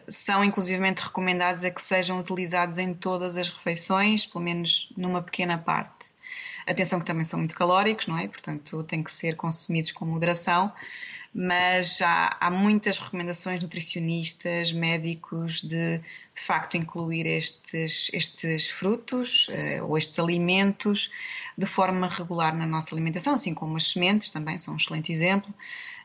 [0.08, 5.58] são inclusivamente recomendados a que sejam utilizados em todas as refeições, pelo menos numa pequena
[5.58, 6.16] parte.
[6.66, 8.28] Atenção que também são muito calóricos, não é?
[8.28, 10.74] Portanto, têm que ser consumidos com moderação,
[11.40, 19.86] mas há, há muitas recomendações nutricionistas, médicos, de de facto incluir estes, estes frutos uh,
[19.88, 21.10] ou estes alimentos
[21.58, 25.54] de forma regular na nossa alimentação, assim como as sementes também são um excelente exemplo.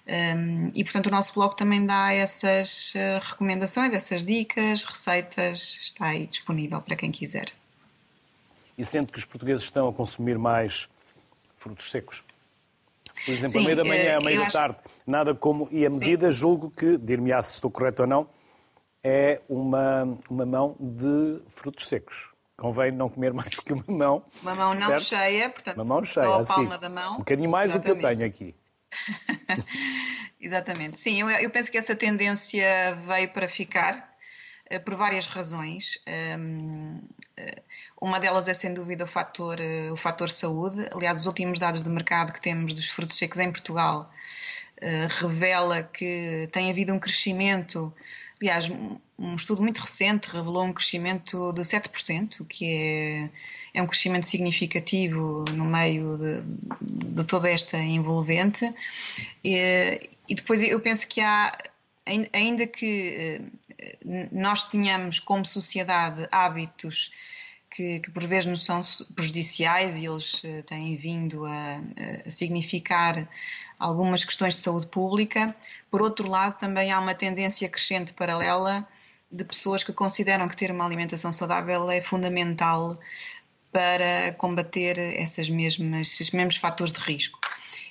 [0.07, 6.07] Um, e portanto o nosso blog também dá essas uh, recomendações, essas dicas, receitas, está
[6.07, 7.53] aí disponível para quem quiser
[8.77, 10.89] e sente que os portugueses estão a consumir mais
[11.59, 12.23] frutos secos?
[13.25, 14.57] Por exemplo, Sim, a meio da manhã, a eh, meio da acho...
[14.57, 15.69] tarde, nada como.
[15.71, 16.39] E a medida, Sim.
[16.39, 18.29] julgo que, dir-me-á se estou correto ou não,
[19.03, 22.31] é uma, uma mão de frutos secos.
[22.57, 24.25] Convém não comer mais do que uma mão.
[24.43, 25.03] Uma mão não certo?
[25.03, 27.15] cheia, portanto, uma mão cheia, só a palma assim, da mão.
[27.15, 27.97] Um bocadinho mais Exatamente.
[27.97, 28.55] do que eu tenho aqui.
[30.41, 31.01] Exatamente.
[31.01, 34.13] Sim, eu, eu penso que essa tendência veio para ficar
[34.69, 35.99] eh, por várias razões.
[36.39, 37.01] Um,
[37.37, 37.63] eh,
[38.03, 40.89] uma delas é sem dúvida o fator, eh, o fator saúde.
[40.93, 44.11] Aliás, os últimos dados de mercado que temos dos frutos secos em Portugal
[44.83, 47.95] uh, revela que tem havido um crescimento.
[48.41, 48.69] Aliás,
[49.17, 53.31] um estudo muito recente revelou um crescimento de 7%, o que é,
[53.73, 58.69] é um crescimento significativo no meio de, de toda esta envolvente.
[59.45, 61.57] E, e, depois eu penso que há,
[62.33, 63.41] ainda que
[64.33, 67.13] nós tenhamos como sociedade hábitos
[67.75, 68.81] que, que, por vezes nos são
[69.15, 71.81] prejudiciais e eles eh, têm vindo a,
[72.27, 73.29] a, significar
[73.79, 75.55] algumas questões de saúde pública.
[75.91, 78.87] Por outro lado, também há uma tendência crescente paralela
[79.31, 82.99] de pessoas que consideram que ter uma alimentação saudável é fundamental
[83.73, 87.41] para combater essas mesmas, esses mesmos fatores de risco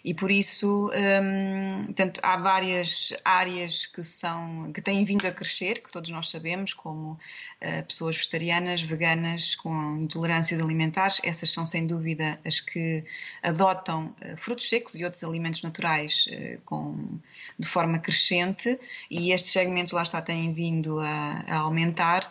[0.04, 5.82] e por isso um, tanto, há várias áreas que são que têm vindo a crescer,
[5.82, 11.86] que todos nós sabemos, como uh, pessoas vegetarianas, veganas, com intolerâncias alimentares, essas são sem
[11.86, 13.04] dúvida as que
[13.44, 17.20] adotam uh, frutos secos e outros alimentos naturais uh, com,
[17.60, 22.30] de forma crescente e estes segmentos lá está têm vindo a, a aumentar.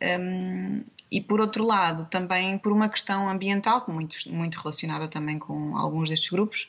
[0.00, 5.76] Um, e por outro lado, também por uma questão ambiental, muito, muito relacionada também com
[5.76, 6.68] alguns destes grupos,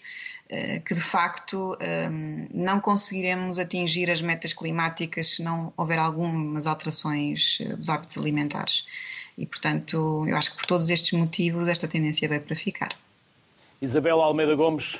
[0.49, 7.59] que de facto ehm, não conseguiremos atingir as metas climáticas se não houver algumas alterações
[7.61, 8.87] eh, dos hábitos alimentares.
[9.37, 12.97] E, portanto, eu acho que por todos estes motivos esta tendência veio para ficar.
[13.79, 14.99] Isabel Almeida Gomes,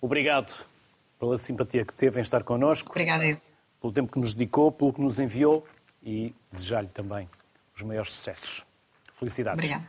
[0.00, 0.52] obrigado
[1.20, 2.90] pela simpatia que teve em estar connosco.
[2.90, 3.40] Obrigada eu.
[3.80, 5.64] Pelo tempo que nos dedicou, pelo que nos enviou
[6.02, 7.28] e desejar-lhe também
[7.76, 8.64] os maiores sucessos.
[9.16, 9.58] Felicidades.
[9.58, 9.88] Obrigada.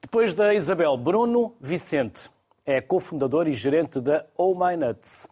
[0.00, 2.30] Depois da Isabel, Bruno Vicente
[2.64, 5.28] é cofundador e gerente da Oh My Nuts.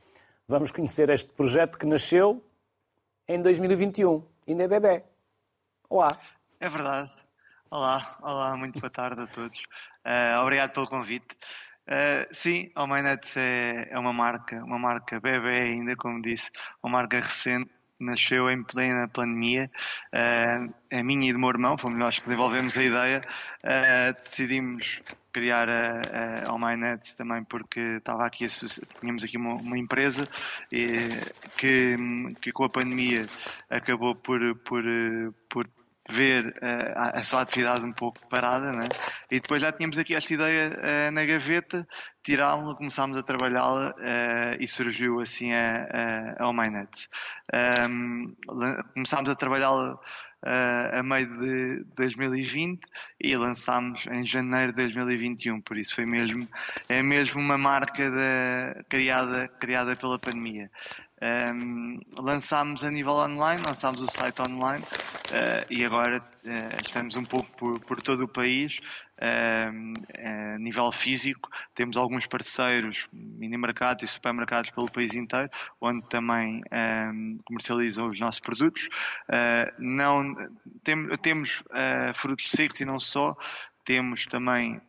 [0.49, 2.45] Vamos conhecer este projeto que nasceu
[3.29, 4.25] em 2021.
[4.49, 5.05] Ainda é bebê.
[5.89, 6.19] Olá.
[6.59, 7.11] É verdade.
[7.71, 9.61] Olá, olá, muito boa tarde a todos.
[10.05, 11.37] Uh, obrigado pelo convite.
[11.87, 16.51] Uh, sim, Oh My Nuts é, é uma marca, uma marca bebê ainda, como disse,
[16.83, 19.71] uma marca recente nasceu em plena pandemia.
[20.13, 23.23] Uh, a minha e do meu irmão, fomos nós que desenvolvemos a ideia.
[23.65, 26.53] Uh, decidimos criar a, a
[27.17, 28.47] também porque estava aqui,
[29.01, 30.27] tínhamos aqui uma, uma empresa
[30.73, 31.09] e,
[31.57, 31.97] que,
[32.41, 33.27] que com a pandemia
[33.71, 34.83] acabou por, por,
[35.49, 35.69] por
[36.11, 36.55] ver
[36.97, 38.87] a sua atividade um pouco parada, né?
[39.31, 41.87] e depois já tínhamos aqui esta ideia na gaveta,
[42.23, 43.95] tirámos-la, começámos a trabalhá-la
[44.59, 47.09] e surgiu assim a, a, a Ominet.
[47.89, 48.35] Um,
[48.95, 49.99] começámos a trabalhá-la
[50.45, 52.81] uh, a meio de 2020
[53.21, 56.49] e lançámos em janeiro de 2021, por isso foi mesmo,
[56.89, 58.11] é mesmo uma marca
[58.89, 60.71] criada, criada pela pandemia.
[61.23, 67.25] Um, lançámos a nível online, lançámos o site online uh, e agora uh, estamos um
[67.25, 68.81] pouco por, por todo o país
[69.23, 71.51] a nível físico.
[71.75, 76.63] Temos alguns parceiros, mini-mercados e supermercados pelo país inteiro, onde também
[77.45, 78.89] comercializam os nossos produtos.
[79.29, 80.35] Uh, não,
[80.83, 81.63] tem, temos
[82.15, 83.37] frutos secos e não só,
[83.85, 84.81] temos também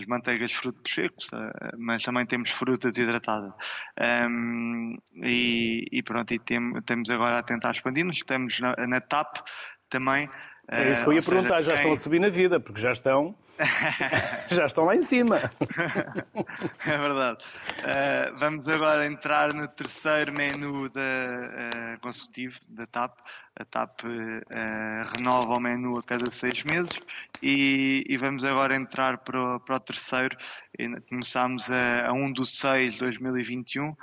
[0.00, 3.54] as manteigas frutos secos, uh, mas também temos fruta desidratada.
[4.28, 9.38] Um, e, e, pronto, e tem, temos agora a tentar expandir-nos, estamos na, na TAP
[9.88, 10.28] também.
[10.70, 12.92] É isso que eu ia perguntar, seja, já estão a subir na vida, porque já
[12.92, 13.34] estão
[14.48, 15.38] Já estão lá em cima.
[16.86, 17.44] é verdade.
[17.78, 23.18] Uh, vamos agora entrar no terceiro menu da, uh, consecutivo da TAP.
[23.56, 26.98] A TAP uh, renova o menu a cada seis meses
[27.42, 30.36] e, e vamos agora entrar para o, para o terceiro.
[31.08, 33.94] Começámos a, a 1 de 6 de 2021,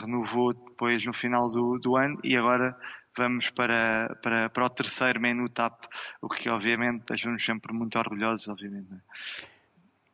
[0.00, 2.76] renovou depois no final do, do ano e agora
[3.16, 5.84] vamos para, para, para o terceiro menu TAP,
[6.20, 8.88] o que obviamente deixa-nos sempre muito orgulhosos, obviamente.
[8.92, 9.46] É?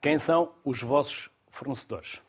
[0.01, 2.21] Quem são os vossos fornecedores?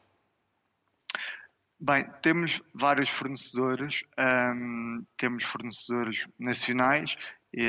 [1.79, 7.17] Bem, temos vários fornecedores, um, temos fornecedores nacionais,
[7.53, 7.65] e,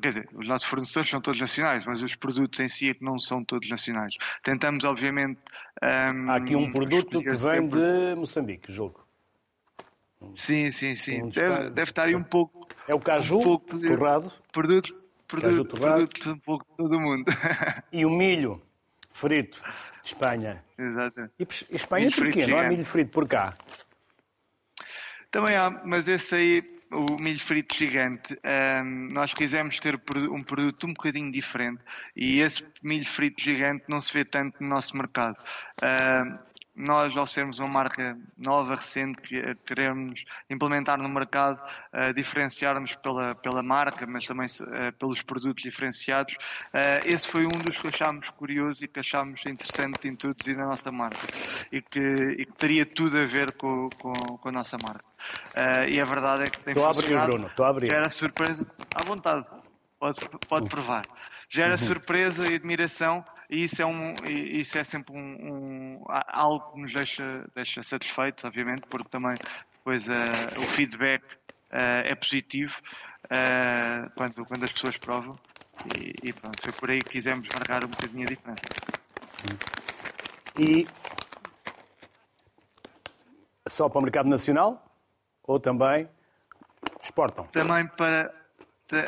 [0.00, 3.18] quer dizer, os nossos fornecedores são todos nacionais, mas os produtos em si é não
[3.18, 4.14] são todos nacionais.
[4.42, 5.40] Tentamos, obviamente.
[5.82, 7.80] Um, Há aqui um produto que vem sempre...
[7.80, 9.05] de Moçambique, jogo.
[10.30, 11.28] Sim, sim, sim.
[11.28, 12.66] Deve, deve estar aí um pouco.
[12.88, 14.32] É o caju um pouco de torrado.
[14.52, 14.92] Produto,
[15.26, 17.24] produto, produto um pouco de todo mundo.
[17.92, 18.60] E o milho
[19.12, 19.60] frito
[20.02, 20.62] de Espanha.
[20.78, 21.30] Exato.
[21.38, 22.46] E Espanha milho porquê?
[22.46, 23.56] Não há milho frito por cá?
[25.30, 28.38] Também há, mas esse aí, o milho frito gigante,
[28.82, 30.00] um, nós quisemos ter
[30.30, 31.82] um produto um bocadinho diferente
[32.14, 35.36] e esse milho frito gigante não se vê tanto no nosso mercado.
[35.82, 36.38] Um,
[36.76, 41.62] nós, ao sermos uma marca nova, recente, que queremos implementar no mercado,
[41.92, 47.58] uh, diferenciar-nos pela, pela marca, mas também uh, pelos produtos diferenciados, uh, esse foi um
[47.58, 51.26] dos que achámos curioso e que achámos interessante introduzir na nossa marca
[51.72, 55.04] e que, e que teria tudo a ver com, com, com a nossa marca.
[55.88, 56.86] e a verdade é que tem Estou.
[56.86, 57.46] A abrir, Bruno.
[57.46, 57.86] Estou a abrir.
[57.86, 58.66] Gera surpresa.
[58.94, 59.46] À vontade.
[59.98, 61.06] Pode, pode provar.
[61.48, 61.78] Gera uhum.
[61.78, 66.92] surpresa e admiração e isso é, um, isso é sempre um, um algo que nos
[66.92, 69.36] deixa, deixa satisfeitos, obviamente, porque também
[69.78, 70.12] depois uh,
[70.58, 72.80] o feedback uh, é positivo
[73.26, 75.38] uh, quando, quando as pessoas provam
[75.96, 78.62] e, e, pronto, foi por aí que quisemos marcar um bocadinho a diferença.
[80.58, 80.86] E
[83.68, 84.82] só para o mercado nacional
[85.42, 86.08] ou também
[87.02, 87.46] exportam?
[87.48, 88.34] Também para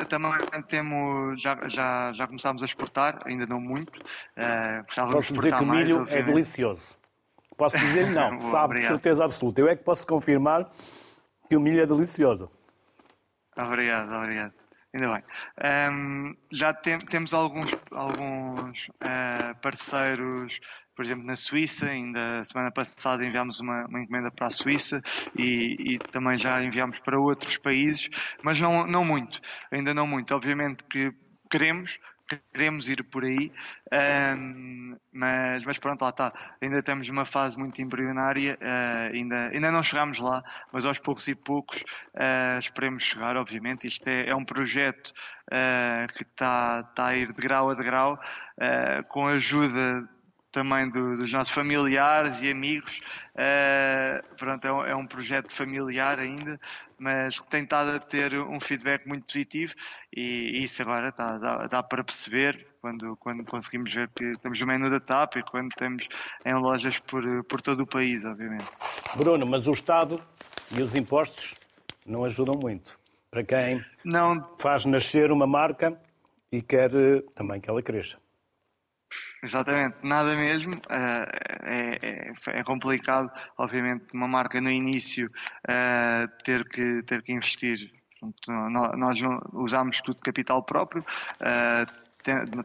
[0.09, 0.33] também
[0.67, 3.99] temos, já, já, já começámos a exportar, ainda não muito.
[3.99, 6.99] Uh, posso dizer que o milho mais, é delicioso.
[7.57, 9.61] Posso dizer não, sabe de certeza absoluta.
[9.61, 10.71] Eu é que posso confirmar
[11.49, 12.51] que o milho é delicioso.
[13.57, 14.53] Obrigado, obrigado.
[14.95, 15.25] Ainda bem.
[15.93, 20.61] Um, já tem, temos alguns, alguns uh, parceiros,
[20.99, 21.87] por exemplo, na Suíça.
[21.87, 25.01] Ainda semana passada enviámos uma, uma encomenda para a Suíça
[25.39, 28.09] e, e, também já enviámos para outros países,
[28.43, 29.41] mas não, não muito.
[29.71, 30.35] Ainda não muito.
[30.35, 31.15] Obviamente que
[31.49, 32.01] queremos,
[32.53, 33.53] queremos ir por aí,
[34.37, 36.33] um, mas, mas pronto, lá está.
[36.61, 41.29] Ainda estamos numa fase muito embrionária, uh, ainda, ainda não chegámos lá, mas aos poucos
[41.29, 43.87] e poucos uh, esperemos chegar, obviamente.
[43.87, 45.13] Isto é, é um projeto
[45.47, 48.19] uh, que está, está a ir de grau a degrau,
[49.09, 50.18] com a ajuda
[50.59, 52.99] também do, dos nossos familiares e amigos.
[53.35, 56.59] Uh, pronto, é um, é um, projeto familiar ainda,
[56.99, 59.73] mas tem estado a ter um feedback muito positivo
[60.13, 64.59] e, e isso agora dá, dá, dá, para perceber quando, quando conseguimos ver que estamos
[64.59, 66.09] no menu da TAP e quando estamos
[66.45, 68.67] em lojas por, por todo o país, obviamente.
[69.15, 70.21] Bruno, mas o Estado
[70.77, 71.55] e os impostos
[72.05, 72.99] não ajudam muito.
[73.31, 74.57] Para quem não...
[74.59, 75.97] faz nascer uma marca
[76.51, 78.19] e quer eh, também que ela cresça.
[79.43, 80.75] Exatamente, nada mesmo.
[80.75, 85.31] Uh, é, é, é, complicado, obviamente, uma marca no início
[85.65, 87.93] uh, ter, que, ter que investir.
[88.97, 92.09] Nós não usamos tudo capital próprio, uh,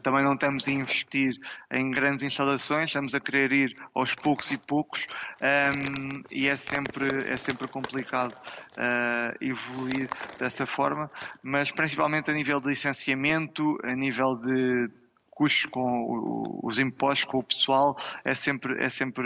[0.02, 1.38] também não estamos a investir
[1.70, 5.06] em grandes instalações, estamos a querer ir aos poucos e poucos
[5.40, 10.08] um, e é sempre, é sempre complicado uh, evoluir
[10.38, 11.10] dessa forma,
[11.42, 14.90] mas principalmente a nível de licenciamento, a nível de
[15.34, 19.24] custos com os impostos com o pessoal é sempre, é sempre,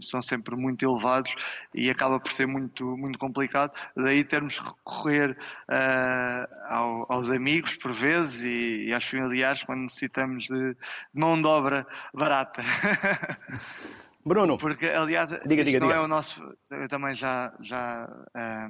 [0.00, 1.34] são sempre muito elevados
[1.74, 3.76] e acaba por ser muito, muito complicado.
[3.96, 5.36] Daí termos que recorrer
[5.68, 10.76] uh, ao, aos amigos, por vezes, e, e aos familiares quando necessitamos de
[11.12, 12.62] mão de obra barata.
[14.28, 14.58] Bruno.
[14.58, 16.00] Porque, aliás, diga, diga, não diga.
[16.00, 16.42] é o nosso.
[16.70, 18.08] Eu também já, já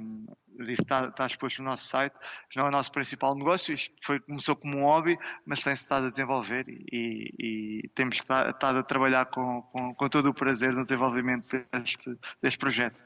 [0.01, 0.25] um,
[0.57, 2.15] disse, está, está exposto no nosso site.
[2.55, 3.73] Não é o nosso principal negócio.
[3.73, 8.79] Isto foi, começou como um hobby, mas tem-se estado a desenvolver e, e temos estado
[8.79, 13.03] a trabalhar com, com, com, todo o prazer no desenvolvimento deste, deste projeto.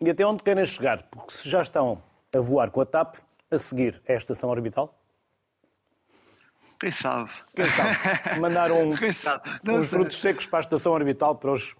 [0.00, 1.04] E até onde querem chegar?
[1.04, 2.02] Porque se já estão
[2.34, 3.16] a voar com a TAP,
[3.50, 4.99] a seguir a estação orbital?
[6.80, 7.30] Quem sabe?
[7.54, 8.40] Quem sabe?
[8.40, 11.74] Mandar um, uns frutos secos para a estação orbital para os,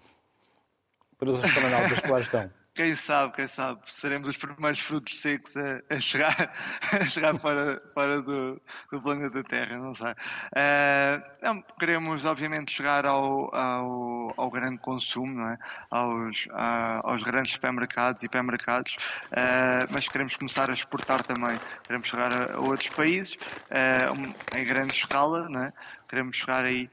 [1.17, 2.60] para os astronautas que lá estão.
[2.73, 6.53] Quem sabe, quem sabe, seremos os primeiros frutos secos a, a chegar,
[7.01, 10.11] a chegar fora, fora do, do planeta Terra, não sei.
[10.11, 15.57] Uh, não, queremos, obviamente, chegar ao, ao, ao grande consumo, não é?
[15.89, 18.95] aos, a, aos grandes supermercados e hipermercados,
[19.33, 21.59] uh, mas queremos começar a exportar também.
[21.83, 25.73] Queremos chegar a, outros países, uh, em grande escala, não é?
[26.07, 26.89] queremos chegar aí,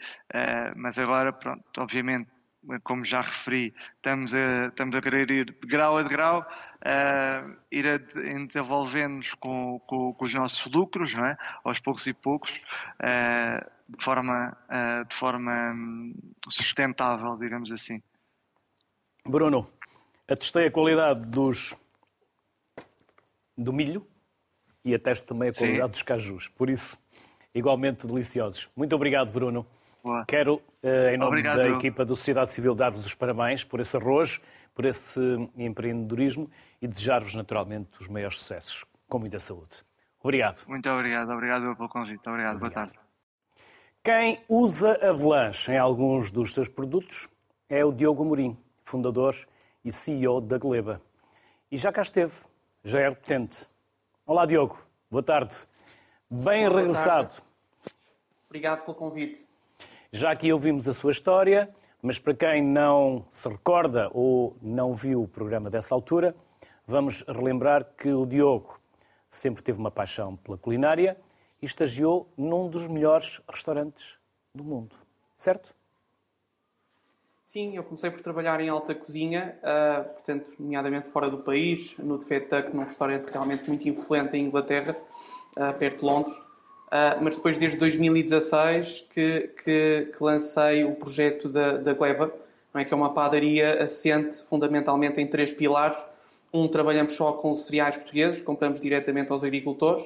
[0.76, 2.28] mas agora, pronto, obviamente,
[2.82, 7.56] como já referi, estamos a, estamos a querer ir de grau a de grau, uh,
[7.72, 7.98] ir
[8.46, 11.36] desenvolvendo-nos com, com, com, os nossos lucros, não é?
[11.64, 12.60] aos poucos e poucos,
[13.00, 16.14] uh, de forma, uh, de forma um,
[16.50, 18.02] sustentável, digamos assim.
[19.24, 19.70] Bruno,
[20.28, 21.74] atestei a qualidade dos,
[23.56, 24.06] do milho
[24.84, 25.92] e atesto também a qualidade Sim.
[25.92, 26.98] dos cajus, por isso,
[27.54, 28.68] igualmente deliciosos.
[28.76, 29.66] Muito obrigado, Bruno.
[30.08, 30.24] Boa.
[30.24, 31.58] Quero, eh, em nome Obrigado.
[31.58, 34.40] da equipa do Sociedade Civil, dar-vos os parabéns por esse arrojo,
[34.74, 35.20] por esse
[35.54, 36.50] empreendedorismo
[36.80, 39.84] e desejar-vos, naturalmente, os maiores sucessos, com muita saúde.
[40.22, 40.62] Obrigado.
[40.66, 41.30] Muito obrigado.
[41.30, 42.26] Obrigado pelo convite.
[42.26, 42.56] Obrigado.
[42.56, 42.58] obrigado.
[42.58, 42.98] Boa tarde.
[44.02, 47.28] Quem usa Avalanche em alguns dos seus produtos
[47.68, 49.36] é o Diogo Amorim, fundador
[49.84, 51.02] e CEO da Gleba.
[51.70, 52.32] E já cá esteve,
[52.82, 53.66] já é repetente.
[54.24, 54.82] Olá, Diogo.
[55.10, 55.54] Boa tarde.
[56.30, 57.28] Bem Boa regressado.
[57.28, 57.42] Tarde.
[58.48, 59.46] Obrigado pelo convite.
[60.10, 61.68] Já aqui ouvimos a sua história,
[62.00, 66.34] mas para quem não se recorda ou não viu o programa dessa altura,
[66.86, 68.80] vamos relembrar que o Diogo
[69.28, 71.14] sempre teve uma paixão pela culinária
[71.60, 74.16] e estagiou num dos melhores restaurantes
[74.54, 74.96] do mundo,
[75.36, 75.74] certo?
[77.44, 82.16] Sim, eu comecei por trabalhar em alta cozinha, uh, portanto, nomeadamente fora do país, no
[82.16, 84.96] Defetuck, num restaurante realmente muito influente em Inglaterra,
[85.58, 86.47] uh, perto de Londres.
[86.88, 92.32] Uh, mas depois, desde 2016, que, que, que lancei o projeto da, da Gleba,
[92.74, 92.84] é?
[92.84, 96.02] que é uma padaria assente fundamentalmente em três pilares.
[96.52, 100.04] Um, trabalhamos só com cereais portugueses, compramos diretamente aos agricultores.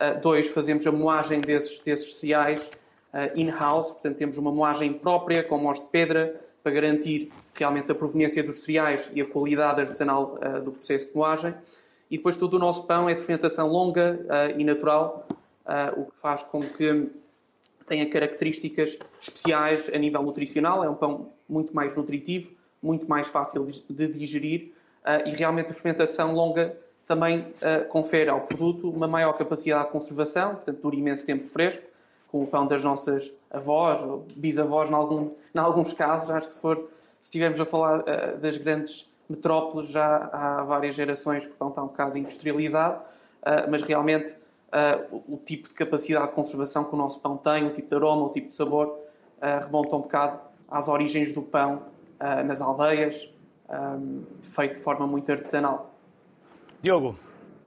[0.00, 2.70] Uh, dois, fazemos a moagem desses, desses cereais
[3.12, 7.94] uh, in-house, portanto, temos uma moagem própria com mós de pedra para garantir realmente a
[7.94, 11.54] proveniência dos cereais e a qualidade artesanal do processo de moagem.
[12.10, 14.18] E depois, todo o nosso pão é de fermentação longa
[14.56, 15.28] e natural,
[15.66, 17.10] uh, o que faz com que
[17.86, 20.84] tenha características especiais a nível nutricional.
[20.84, 22.50] É um pão muito mais nutritivo,
[22.82, 24.72] muito mais fácil de digerir
[25.04, 29.90] uh, e realmente a fermentação longa também uh, confere ao produto uma maior capacidade de
[29.90, 31.82] conservação, portanto, dura imenso tempo fresco,
[32.28, 36.30] com o pão das nossas avós ou bisavós, em, algum, em alguns casos.
[36.30, 36.76] Acho que se for,
[37.20, 41.68] se estivermos a falar uh, das grandes metrópoles, já há várias gerações que o pão
[41.68, 43.00] está um bocado industrializado,
[43.70, 44.36] mas realmente
[44.74, 47.94] uh, o, tipo de capacidade de conservação que o nosso pão tem, o tipo de
[47.94, 51.82] aroma, o tipo de sabor, uh, remonta um bocado às origens do pão
[52.20, 53.30] uh, nas aldeias,
[53.70, 55.94] um, feito de forma muito artesanal.
[56.82, 57.16] Diogo,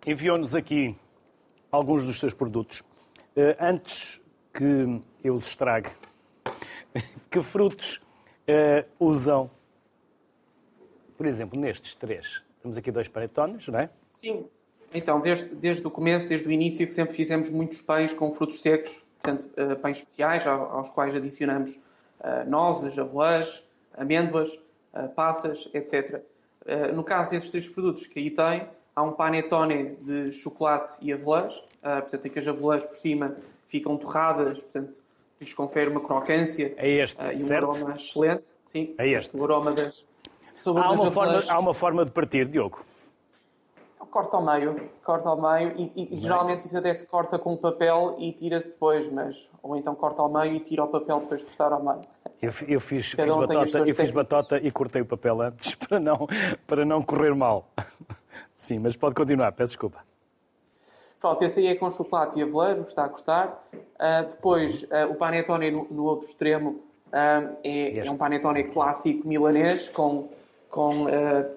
[0.05, 0.95] enviou-nos aqui
[1.71, 2.83] alguns dos seus produtos.
[3.59, 4.21] antes
[4.53, 5.89] que eu os estrague,
[7.31, 7.99] que frutos
[8.99, 9.49] usam,
[11.17, 12.43] por exemplo, nestes três?
[12.61, 13.89] Temos aqui dois panetones, não é?
[14.11, 14.47] Sim,
[14.93, 18.61] então, desde, desde o começo, desde o início, que sempre fizemos muitos pães com frutos
[18.61, 23.63] secos, portanto, uh, pães especiais, aos, quais adicionamos uh, nozes, avelãs,
[23.95, 24.53] amêndoas,
[24.93, 26.21] uh, passas, etc.
[26.93, 31.63] no caso desses três produtos que aí tem, há um panetone de chocolate e avelãs,
[31.81, 33.37] portanto, em que as avelãs por cima
[33.69, 34.93] ficam torradas, portanto,
[35.39, 37.71] lhes confere uma crocância é este, e um certo?
[37.71, 38.43] aroma excelente.
[38.65, 39.37] Sim, é este.
[39.37, 40.05] O aroma das...
[40.65, 42.83] Há uma, forma, há uma forma de partir, Diogo?
[44.11, 47.55] Corta ao meio, corta ao meio e, e, e geralmente isso até se corta com
[47.57, 51.41] papel e tira-se depois, mas ou então corta ao meio e tira o papel depois
[51.41, 52.07] de cortar ao meio.
[52.41, 56.27] Eu, eu fiz, fiz batota, eu fiz batota e cortei o papel antes para não,
[56.65, 57.69] para não correr mal.
[58.55, 60.03] Sim, mas pode continuar, peço desculpa.
[61.19, 63.63] Pronto, esse aí é com chocolate e aveiro, que está a cortar.
[63.73, 66.69] Uh, depois, uh, o panetone no, no outro extremo
[67.07, 70.29] uh, é, é, um panetone clássico milanês com,
[70.69, 71.05] com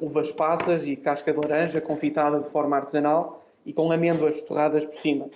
[0.01, 4.95] uvas passas e casca de laranja confitada de forma artesanal e com amêndoas torradas por
[4.95, 5.29] cima.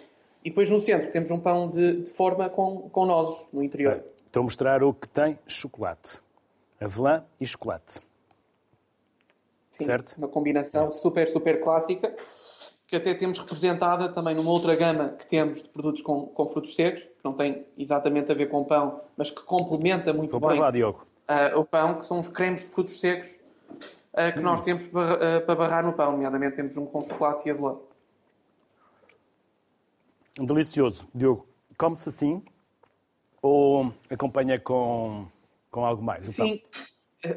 [0.45, 4.03] E depois no centro temos um pão de, de forma com, com nozes no interior.
[4.27, 6.20] Estou a mostrar o que tem chocolate.
[6.81, 8.01] Avelã e chocolate.
[9.72, 10.14] Sim, certo?
[10.18, 12.14] Uma combinação super, super clássica
[12.87, 16.75] que até temos representada também numa outra gama que temos de produtos com, com frutos
[16.75, 20.51] secos, que não tem exatamente a ver com pão, mas que complementa muito Vou bem
[20.51, 21.07] provar, Diogo.
[21.29, 23.37] Uh, o pão, que são os cremes de frutos secos
[24.15, 24.43] uh, que hum.
[24.43, 27.77] nós temos para, uh, para barrar no pão, nomeadamente temos um com chocolate e avelã.
[30.39, 31.07] Delicioso.
[31.15, 31.47] Diogo,
[31.77, 32.43] come-se assim
[33.43, 35.27] ou acompanha com,
[35.71, 36.25] com algo mais?
[36.25, 36.61] Sim,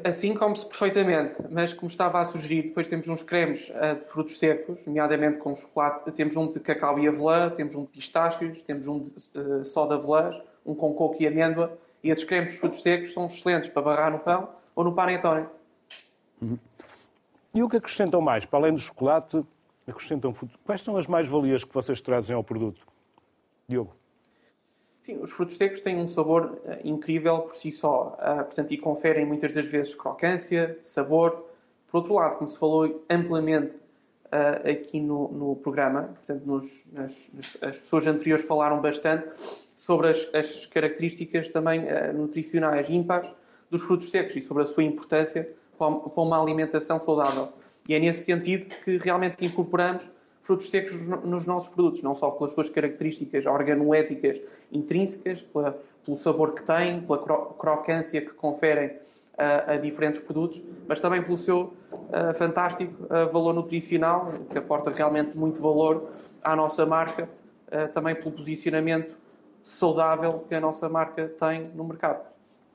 [0.04, 4.38] Assim come-se perfeitamente, mas como estava a sugerir, depois temos uns cremes uh, de frutos
[4.38, 6.10] secos, nomeadamente com chocolate.
[6.12, 9.86] Temos um de cacau e avelã, temos um de pistácios, temos um de, uh, só
[9.86, 11.78] de avelãs, um com coco e amêndoa.
[12.04, 15.46] E esses cremes de frutos secos são excelentes para barrar no pão ou no panetone.
[16.42, 16.58] Uhum.
[17.58, 18.46] E o que acrescentam mais?
[18.46, 19.44] Para além do chocolate,
[19.84, 20.32] acrescentam...
[20.64, 22.86] Quais são as mais-valias que vocês trazem ao produto?
[23.68, 23.96] Diogo?
[25.02, 28.78] Sim, os frutos secos têm um sabor uh, incrível por si só, uh, portanto, e
[28.78, 31.48] conferem muitas das vezes crocância, sabor.
[31.90, 33.72] Por outro lado, como se falou amplamente
[34.26, 37.28] uh, aqui no, no, programa, portanto, nos, nas,
[37.60, 43.28] as pessoas anteriores falaram bastante sobre as, as características também nutricionais ímpares
[43.68, 47.48] dos frutos secos e sobre a sua importância para uma alimentação saudável.
[47.88, 50.10] E é nesse sentido que realmente incorporamos
[50.42, 54.40] frutos secos nos nossos produtos, não só pelas suas características organoléticas
[54.72, 58.96] intrínsecas, pela, pelo sabor que têm, pela crocância que conferem
[59.36, 64.90] a, a diferentes produtos, mas também pelo seu uh, fantástico uh, valor nutricional, que aporta
[64.90, 66.10] realmente muito valor
[66.42, 67.28] à nossa marca,
[67.92, 69.14] também pelo posicionamento
[69.62, 72.24] saudável que a nossa marca tem no mercado.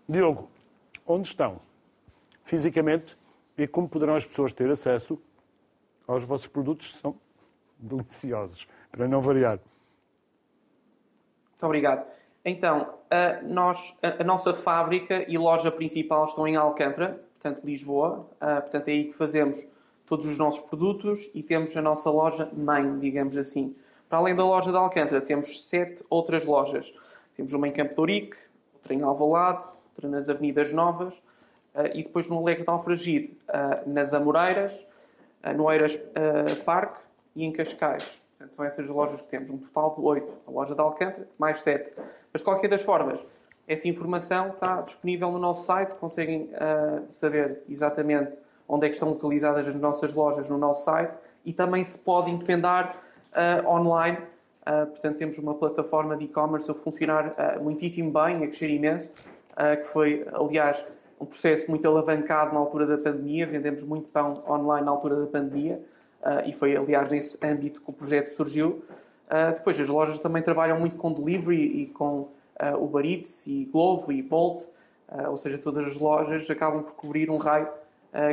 [0.08, 0.52] Diogo,
[1.08, 1.60] onde estão
[2.44, 3.18] fisicamente
[3.58, 5.22] e como poderão as pessoas ter acesso
[6.08, 7.16] aos vossos produtos que são
[7.78, 9.60] deliciosos, para não variar.
[11.52, 12.06] Muito obrigado.
[12.46, 18.28] Então, a, nós, a, nossa fábrica e loja principal estão em Alcântara, portanto, Lisboa.
[18.42, 19.66] Uh, portanto, é aí que fazemos
[20.06, 23.76] todos os nossos produtos e temos a nossa loja mãe, digamos assim.
[24.10, 26.94] Para além da loja de Alcântara, temos sete outras lojas.
[27.36, 28.38] Temos uma em Campo de Ourique,
[28.74, 29.64] outra em Alvalade,
[29.94, 31.22] outra nas Avenidas Novas
[31.94, 34.86] e depois no Alegre de Alfragide, uh, nas Amoreiras,
[35.56, 36.00] no Eiras
[36.64, 37.00] Parque
[37.36, 38.22] e em Cascais.
[38.38, 40.34] Portanto, são essas lojas que temos, um total de oito.
[40.48, 41.92] A loja de Alcântara, mais sete.
[42.32, 43.20] Mas, de qualquer das formas,
[43.68, 49.10] essa informação está disponível no nosso site, conseguem uh, saber exatamente onde é que estão
[49.10, 51.14] localizadas as nossas lojas no nosso site
[51.46, 52.98] e também se pode encomendar
[53.32, 54.18] uh, online.
[54.62, 59.10] Uh, portanto, temos uma plataforma de e-commerce a funcionar muitíssimo bem, a crescer imenso,
[59.82, 60.84] que foi, aliás,
[61.24, 63.48] um processo muito alavancado na altura da pandemia.
[63.48, 65.82] Vendemos muito pão online na altura da pandemia.
[66.22, 68.84] Uh, e foi, aliás, nesse âmbito que o projeto surgiu.
[69.28, 73.66] Uh, depois, as lojas também trabalham muito com delivery e com uh, Uber Eats e
[73.66, 74.66] Glovo e Bolt,
[75.28, 77.68] ou seja, todas as lojas acabam por cobrir um raio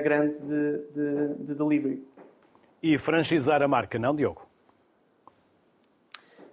[0.03, 2.03] grande de, de, de delivery.
[2.83, 4.47] E franchisar a marca, não, Diogo?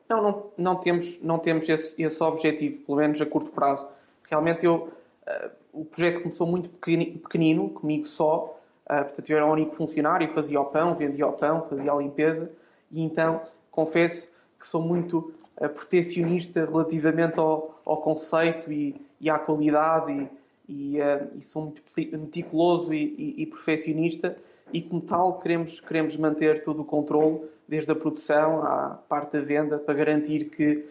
[0.09, 3.87] Não, não, não temos, não temos esse, esse objetivo, pelo menos a curto prazo.
[4.29, 4.89] Realmente eu,
[5.27, 8.57] uh, o projeto começou muito pequenino, comigo só,
[8.87, 11.95] Uh, portanto, eu era o único funcionário, fazia o pão, vendia o pão, fazia a
[11.97, 12.49] limpeza.
[12.89, 19.37] E então confesso que sou muito uh, protecionista relativamente ao, ao conceito e, e, à
[19.37, 20.29] qualidade
[20.69, 21.81] e, e, uh, e sou muito
[22.17, 24.37] meticuloso e, perfeccionista
[24.71, 29.41] e como tal queremos, queremos manter todo o controle desde a produção à parte da
[29.41, 30.85] venda para garantir que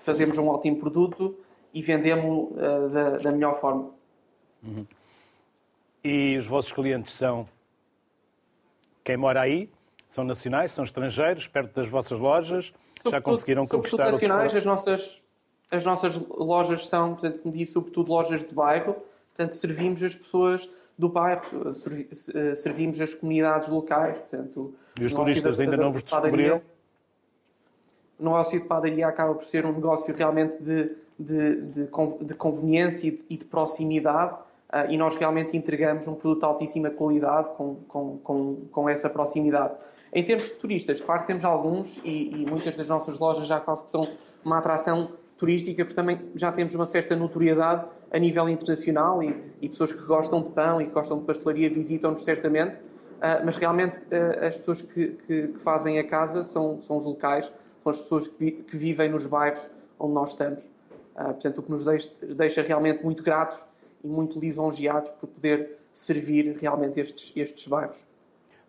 [0.00, 1.36] fazemos um ótimo produto
[1.72, 3.90] e vendemos uh, da, da melhor forma.
[4.62, 4.86] Uhum.
[6.04, 7.48] E os vossos clientes são
[9.04, 9.68] quem mora aí?
[10.10, 12.72] São nacionais, são estrangeiros, perto das vossas lojas?
[13.08, 15.22] Já conseguiram conquistar outros nacionais, as nossas,
[15.70, 18.96] as nossas lojas são, portanto, como disse, sobretudo lojas de bairro.
[19.34, 21.74] Portanto, servimos as pessoas do bairro,
[22.54, 24.18] servimos as comunidades locais.
[24.18, 26.60] Portanto, e os turistas ainda não vos descobriram?
[28.22, 31.88] Negócio de padaria acaba por ser um negócio realmente de, de, de,
[32.20, 34.34] de conveniência e de, e de proximidade
[34.88, 39.74] e nós realmente entregamos um produto de altíssima qualidade com, com, com, com essa proximidade.
[40.12, 43.60] Em termos de turistas, claro que temos alguns e, e muitas das nossas lojas já
[43.60, 44.08] quase que são
[44.42, 49.68] uma atração turística, porque também já temos uma certa notoriedade a nível internacional e, e
[49.68, 53.98] pessoas que gostam de pão e que gostam de pastelaria visitam-nos certamente, uh, mas realmente
[53.98, 57.52] uh, as pessoas que, que, que, fazem a casa são, são os locais,
[57.82, 59.68] são as pessoas que, que vivem nos bairros
[59.98, 60.64] onde nós estamos.
[61.14, 63.64] Uh, portanto, o que nos deixa, deixa, realmente muito gratos
[64.02, 68.02] e muito lisonjeados por poder servir realmente estes, estes bairros.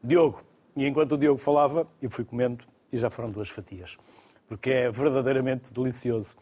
[0.03, 0.41] Diogo,
[0.75, 3.97] e enquanto o Diogo falava, eu fui comendo e já foram duas fatias,
[4.47, 6.35] porque é verdadeiramente delicioso.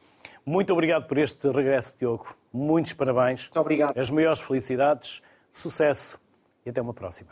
[0.46, 2.36] Muito obrigado por este regresso, Diogo.
[2.52, 3.44] Muitos parabéns.
[3.44, 3.98] Muito obrigado.
[3.98, 6.20] As maiores felicidades, sucesso
[6.66, 7.32] e até uma próxima.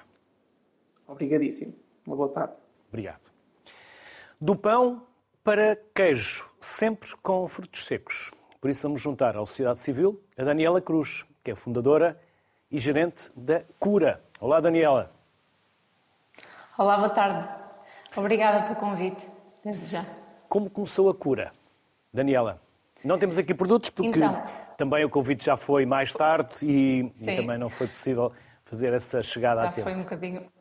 [1.07, 1.73] Obrigadíssimo.
[2.05, 2.53] Uma boa tarde.
[2.87, 3.31] Obrigado.
[4.39, 5.08] Do pão
[5.43, 8.31] para queijo, sempre com frutos secos.
[8.59, 12.19] Por isso vamos juntar à Sociedade Civil a Daniela Cruz, que é fundadora
[12.69, 14.21] e gerente da Cura.
[14.39, 15.11] Olá, Daniela.
[16.77, 17.47] Olá, boa tarde.
[18.15, 19.27] Obrigada pelo convite,
[19.63, 20.05] desde já.
[20.47, 21.51] Como começou a Cura?
[22.13, 22.61] Daniela?
[23.03, 24.43] Não temos aqui produtos porque então,
[24.77, 28.31] também o convite já foi mais tarde e, e, também não foi possível
[28.65, 29.83] fazer essa chegada já a tempo.
[29.83, 30.51] foi um bocadinho,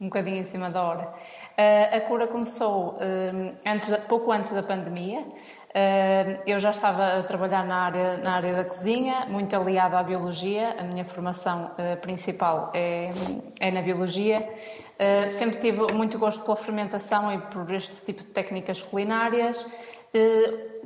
[0.00, 1.12] um bocadinho em cima da hora.
[1.58, 5.20] Uh, a cura começou uh, antes pouco antes da pandemia.
[5.20, 10.02] Uh, eu já estava a trabalhar na área, na área da cozinha, muito aliada à
[10.02, 10.74] biologia.
[10.78, 13.10] A minha formação principal é,
[13.60, 14.48] é na biologia.
[15.28, 19.70] sempre tive muito gosto pela fermentação e por este tipo de técnicas culinárias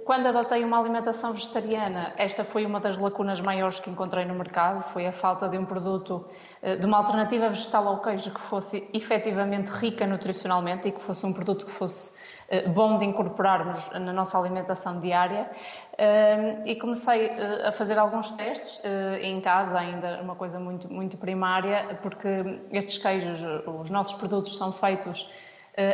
[0.04, 4.82] quando adotei uma alimentação vegetariana, esta foi uma das lacunas maiores que encontrei no mercado,
[4.82, 6.26] foi a falta de um produto,
[6.62, 11.24] eh, de uma alternativa vegetal ao queijo que fosse efetivamente rica nutricionalmente e que fosse
[11.24, 12.18] um produto que fosse
[12.50, 15.50] eh, bom de incorporarmos na nossa alimentação diária
[15.96, 17.30] eh, e comecei
[17.64, 18.82] a fazer alguns testes
[19.22, 23.42] em casa, ainda uma coisa muito, muito primária, porque estes queijos,
[23.80, 25.32] os nossos produtos são feitos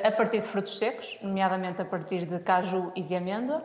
[0.04, 3.62] a partir de frutos secos, nomeadamente a partir de caju e de amêndoa.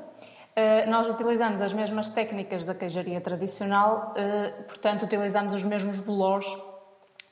[0.55, 6.47] Eh, nós utilizamos as mesmas técnicas da queijaria tradicional, eh, portanto, utilizamos os mesmos bolores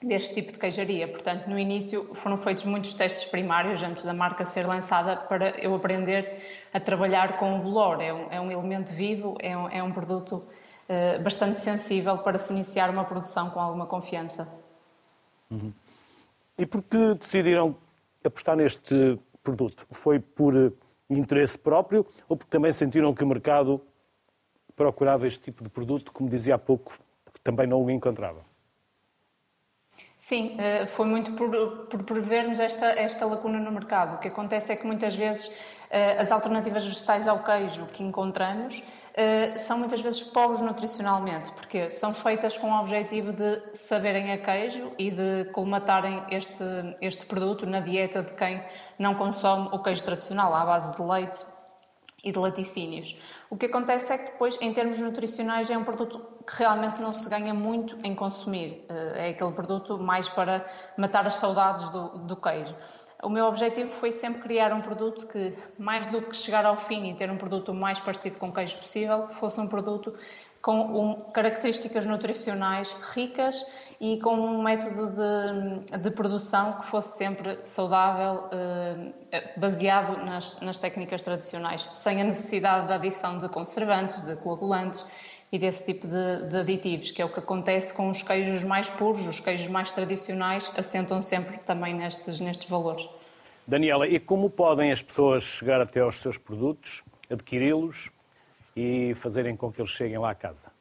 [0.01, 1.07] deste tipo de queijaria.
[1.07, 5.73] Portanto, no início foram feitos muitos testes primários antes da marca ser lançada para eu
[5.73, 6.43] aprender
[6.73, 8.01] a trabalhar com o bolor.
[8.01, 10.43] É um, é um elemento vivo, é um, é um produto
[10.89, 14.45] uh, bastante sensível para se iniciar uma produção com alguma confiança.
[15.49, 15.71] Uhum.
[16.57, 17.77] E por que decidiram
[18.25, 19.87] apostar neste produto?
[19.89, 20.73] Foi por
[21.19, 23.81] interesse próprio ou porque também sentiram que o mercado
[24.75, 26.97] procurava este tipo de produto, como dizia há pouco,
[27.33, 28.43] que também não o encontrava?
[30.17, 31.49] Sim, eh, foi muito por,
[31.89, 34.15] por prevermos esta, esta lacuna no mercado.
[34.15, 35.59] O que acontece é que muitas vezes
[35.89, 38.81] eh, as alternativas vegetais ao queijo que encontramos
[39.57, 44.91] são muitas vezes pobres nutricionalmente, porque são feitas com o objetivo de saberem a queijo
[44.97, 46.63] e de colmatarem este,
[46.99, 48.63] este produto na dieta de quem
[48.97, 51.52] não consome o queijo tradicional à base de leite
[52.23, 53.17] e de laticínios.
[53.49, 57.11] O que acontece é que depois, em termos nutricionais, é um produto que realmente não
[57.11, 58.85] se ganha muito em consumir.
[58.87, 60.65] Eh, é aquele produto mais para
[60.97, 62.75] matar as saudades do, do queijo.
[63.21, 67.09] O meu objetivo foi sempre criar um produto que, mais do que chegar ao fim
[67.09, 70.13] e ter um produto mais parecido com queijo possível, que fosse um produto
[70.61, 73.65] com um, características nutricionais ricas
[74.03, 80.77] e com um método de, de produção que fosse sempre saudável, eh, baseado nas, nas,
[80.77, 85.09] técnicas tradicionais, sem a necessidade da adição de conservantes, de coagulantes
[85.53, 88.89] e desse tipo de, de, aditivos, que é o que acontece com os queijos mais
[88.89, 93.07] puros, os queijos mais tradicionais, assentam sempre também nestes, nestes valores.
[93.65, 98.11] Daniela, e como podem as pessoas chegar até aos seus produtos, adquiri-los
[98.75, 100.72] e fazerem com que eles cheguem lá a casa?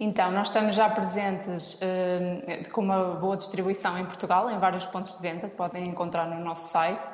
[0.00, 5.14] Então, nós estamos já presentes uh, com uma boa distribuição em Portugal, em vários pontos
[5.14, 7.08] de venda que podem encontrar no nosso site,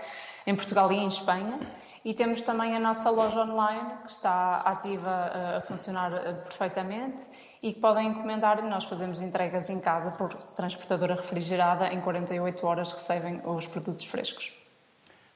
[0.47, 1.59] em Portugal e em Espanha.
[2.05, 7.21] E temos também a nossa loja online, que está ativa uh, a funcionar uh, perfeitamente
[7.63, 11.89] e que podem encomendar e nós fazemos entregas em casa por transportadora refrigerada.
[11.89, 14.53] Em 48 horas recebem os produtos frescos.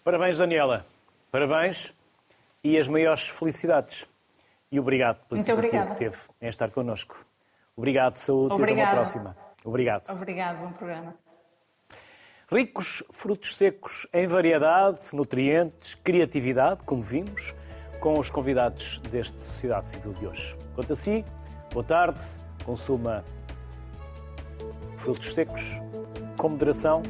[0.03, 0.87] Parabéns, Daniela.
[1.31, 1.93] Parabéns
[2.65, 4.07] e as maiores felicidades.
[4.71, 7.32] E obrigado pela simpatia que teve em estar connosco.
[7.77, 8.81] Obrigado, saúde Obrigada.
[8.81, 9.37] e até uma próxima.
[9.65, 10.11] Obrigado.
[10.11, 11.15] Obrigado, bom programa.
[12.51, 17.55] Ricos frutos secos em variedade, nutrientes, criatividade, como vimos,
[17.99, 20.59] com os convidados deste Sociedade Civil de hoje.
[20.75, 21.25] Quanto a si,
[21.73, 22.23] boa tarde,
[22.65, 23.25] consuma
[24.97, 25.81] frutos secos,
[26.37, 27.03] com moderação,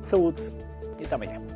[0.00, 0.52] saúde
[0.98, 1.53] e até amanhã.